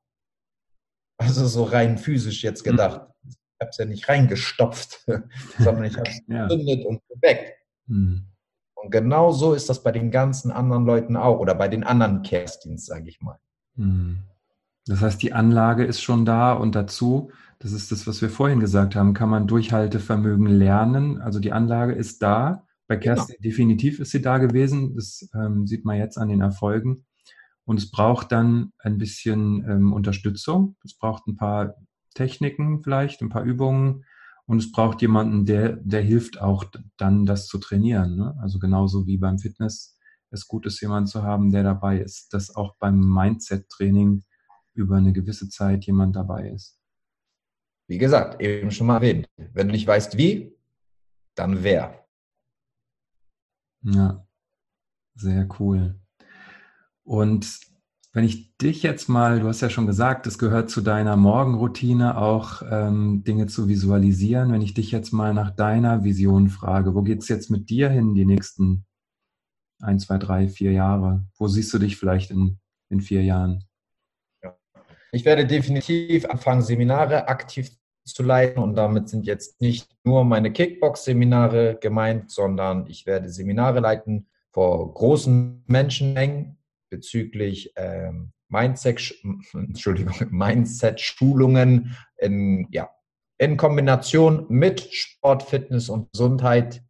[1.17, 2.71] Also so rein physisch jetzt hm.
[2.71, 3.01] gedacht.
[3.01, 3.29] Mhm.
[3.29, 5.05] Ich habe es ja nicht reingestopft,
[5.59, 6.47] sondern ich habe es ja.
[6.47, 7.53] gezündet und geweckt.
[7.85, 8.27] Mhm.
[8.73, 12.23] Und genau so ist das bei den ganzen anderen Leuten auch oder bei den anderen
[12.23, 13.37] Kerstins, sage ich mal.
[13.75, 14.23] Mhm.
[14.87, 18.59] Das heißt, die Anlage ist schon da und dazu, das ist das, was wir vorhin
[18.59, 21.21] gesagt haben, kann man Durchhaltevermögen lernen.
[21.21, 22.65] Also die Anlage ist da.
[22.87, 23.15] Bei genau.
[23.15, 23.49] Kerstin genau.
[23.49, 24.95] definitiv ist sie da gewesen.
[24.95, 27.05] Das ähm, sieht man jetzt an den Erfolgen.
[27.65, 30.75] Und es braucht dann ein bisschen ähm, Unterstützung.
[30.83, 31.75] Es braucht ein paar
[32.13, 34.05] Techniken vielleicht, ein paar Übungen.
[34.45, 36.65] Und es braucht jemanden, der, der hilft auch
[36.97, 38.17] dann, das zu trainieren.
[38.17, 38.35] Ne?
[38.41, 39.97] Also genauso wie beim Fitness
[40.31, 44.23] es gut ist, jemanden zu haben, der dabei ist, dass auch beim Mindset-Training
[44.73, 46.79] über eine gewisse Zeit jemand dabei ist.
[47.87, 49.27] Wie gesagt, eben schon mal erwähnt.
[49.35, 50.55] Wenn du nicht weißt, wie,
[51.35, 52.07] dann wer.
[53.83, 54.25] Ja,
[55.15, 55.99] sehr cool.
[57.03, 57.59] Und
[58.13, 62.17] wenn ich dich jetzt mal, du hast ja schon gesagt, es gehört zu deiner Morgenroutine
[62.17, 64.51] auch ähm, Dinge zu visualisieren.
[64.51, 67.89] Wenn ich dich jetzt mal nach deiner Vision frage, wo geht es jetzt mit dir
[67.89, 68.85] hin die nächsten
[69.81, 71.25] ein, zwei, drei, vier Jahre?
[71.37, 73.63] Wo siehst du dich vielleicht in, in vier Jahren?
[74.43, 74.57] Ja.
[75.13, 77.71] Ich werde definitiv anfangen, Seminare aktiv
[78.03, 83.79] zu leiten und damit sind jetzt nicht nur meine Kickbox-Seminare gemeint, sondern ich werde Seminare
[83.79, 86.57] leiten vor großen Menschenmengen
[86.91, 89.15] bezüglich ähm, Mindset,
[89.53, 92.91] Entschuldigung, Mindset-Schulungen in, ja,
[93.39, 96.83] in Kombination mit Sport, Fitness und Gesundheit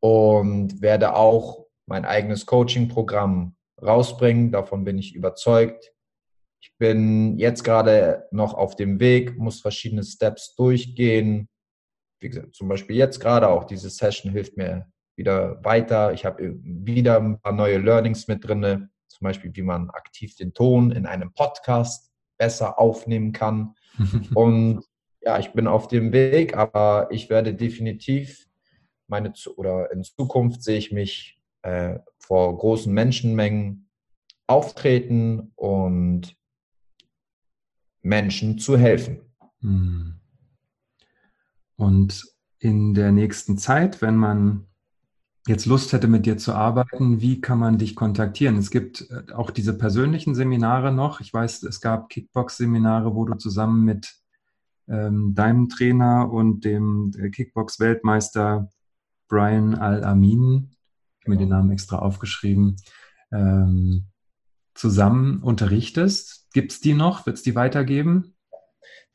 [0.00, 4.50] und werde auch mein eigenes Coaching-Programm rausbringen.
[4.50, 5.92] Davon bin ich überzeugt.
[6.62, 11.48] Ich bin jetzt gerade noch auf dem Weg, muss verschiedene Steps durchgehen.
[12.22, 16.14] Wie gesagt, zum Beispiel jetzt gerade auch diese Session hilft mir wieder weiter.
[16.14, 20.52] Ich habe wieder ein paar neue Learnings mit drin zum Beispiel wie man aktiv den
[20.52, 23.74] Ton in einem Podcast besser aufnehmen kann.
[24.34, 24.84] Und
[25.20, 28.46] ja, ich bin auf dem Weg, aber ich werde definitiv
[29.06, 33.88] meine oder in Zukunft sehe ich mich äh, vor großen Menschenmengen
[34.46, 36.36] auftreten und
[38.02, 39.20] Menschen zu helfen.
[39.60, 40.20] Hm.
[41.76, 42.24] Und
[42.58, 44.66] in der nächsten Zeit, wenn man
[45.46, 48.56] jetzt Lust hätte, mit dir zu arbeiten, wie kann man dich kontaktieren?
[48.56, 51.20] Es gibt äh, auch diese persönlichen Seminare noch.
[51.20, 54.14] Ich weiß, es gab Kickbox-Seminare, wo du zusammen mit
[54.88, 58.70] ähm, deinem Trainer und dem äh, Kickbox-Weltmeister
[59.28, 60.70] Brian Al-Amin,
[61.18, 62.76] ich habe mir den Namen extra aufgeschrieben,
[63.32, 64.06] ähm,
[64.74, 66.48] zusammen unterrichtest.
[66.52, 67.26] Gibt es die noch?
[67.26, 68.34] Wird es die weitergeben?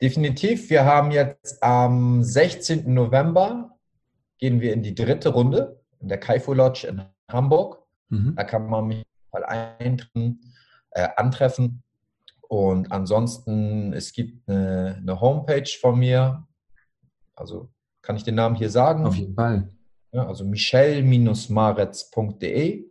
[0.00, 0.70] Definitiv.
[0.70, 2.92] Wir haben jetzt am 16.
[2.92, 3.78] November
[4.38, 7.82] gehen wir in die dritte Runde in der Kaifu Lodge in Hamburg.
[8.08, 8.34] Mhm.
[8.36, 10.40] Da kann man mich mal eintreffen,
[10.90, 11.82] äh, antreffen.
[12.48, 16.46] Und ansonsten, es gibt eine, eine, Homepage von mir.
[17.36, 17.70] Also
[18.02, 19.06] kann ich den Namen hier sagen?
[19.06, 19.70] Auf jeden Fall.
[20.12, 22.90] Ja, also michel-maretz.de.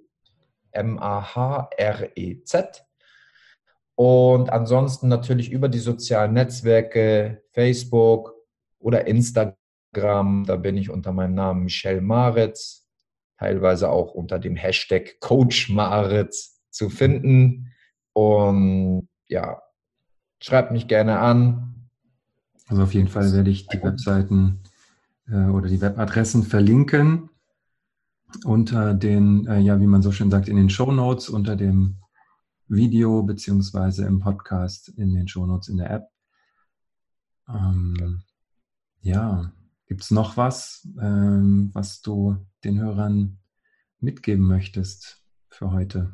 [0.72, 2.86] M-A-H-R-E-Z.
[3.96, 8.40] Und ansonsten natürlich über die sozialen Netzwerke, Facebook,
[8.80, 10.46] oder Instagram.
[10.46, 12.79] Da bin ich unter meinem Namen Michel Maritz,
[13.40, 17.72] teilweise auch unter dem Hashtag Coach Maritz zu finden.
[18.14, 19.62] Und ja,
[20.42, 21.90] schreibt mich gerne an.
[22.68, 24.60] Also auf jeden Fall werde ich die Webseiten
[25.28, 27.30] äh, oder die Webadressen verlinken
[28.44, 31.96] unter den, äh, ja, wie man so schön sagt, in den Show Notes unter dem
[32.68, 36.04] Video beziehungsweise im Podcast in den Show Notes in der App.
[37.48, 38.22] Ähm,
[39.02, 39.52] ja,
[39.90, 43.40] gibt es noch was, ähm, was du den Hörern
[44.00, 46.14] mitgeben möchtest für heute?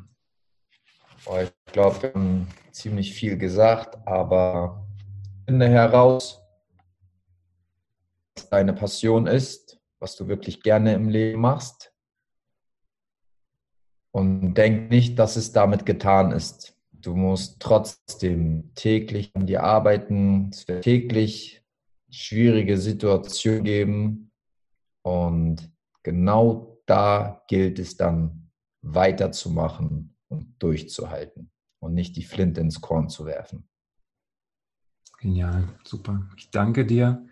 [1.42, 4.88] Ich glaube, wir haben ziemlich viel gesagt, aber
[5.44, 6.42] finde heraus,
[8.34, 11.92] was deine Passion ist, was du wirklich gerne im Leben machst.
[14.10, 16.74] Und denk nicht, dass es damit getan ist.
[16.92, 20.48] Du musst trotzdem täglich an dir arbeiten.
[20.50, 21.65] Es wird täglich
[22.10, 24.32] schwierige Situationen geben.
[25.02, 25.70] Und
[26.02, 28.50] genau da gilt es dann
[28.82, 31.50] weiterzumachen und durchzuhalten
[31.80, 33.68] und nicht die Flinte ins Korn zu werfen.
[35.20, 36.28] Genial, super.
[36.36, 37.26] Ich danke dir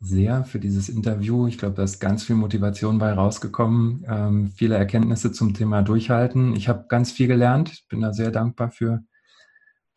[0.00, 1.46] sehr für dieses Interview.
[1.46, 6.54] Ich glaube, da ist ganz viel Motivation bei rausgekommen, ähm, viele Erkenntnisse zum Thema Durchhalten.
[6.54, 9.04] Ich habe ganz viel gelernt, bin da sehr dankbar für.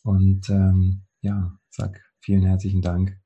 [0.04, 3.21] Und ähm, ja, sag vielen herzlichen Dank.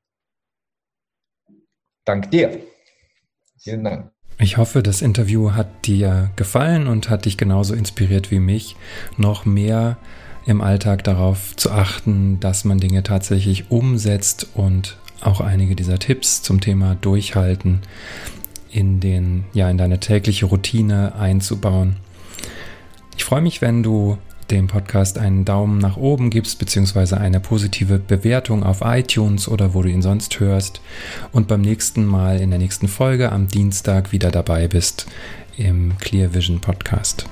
[2.06, 2.58] Dank dir.
[3.58, 4.10] Vielen Dank.
[4.38, 8.76] Ich hoffe, das Interview hat dir gefallen und hat dich genauso inspiriert wie mich,
[9.16, 9.98] noch mehr
[10.46, 16.42] im Alltag darauf zu achten, dass man Dinge tatsächlich umsetzt und auch einige dieser Tipps
[16.42, 17.80] zum Thema Durchhalten
[18.70, 21.96] in den, ja, in deine tägliche Routine einzubauen.
[23.16, 24.18] Ich freue mich, wenn du
[24.50, 29.82] dem Podcast einen Daumen nach oben gibst, beziehungsweise eine positive Bewertung auf iTunes oder wo
[29.82, 30.80] du ihn sonst hörst
[31.32, 35.06] und beim nächsten Mal in der nächsten Folge am Dienstag wieder dabei bist
[35.56, 37.26] im Clear Vision Podcast.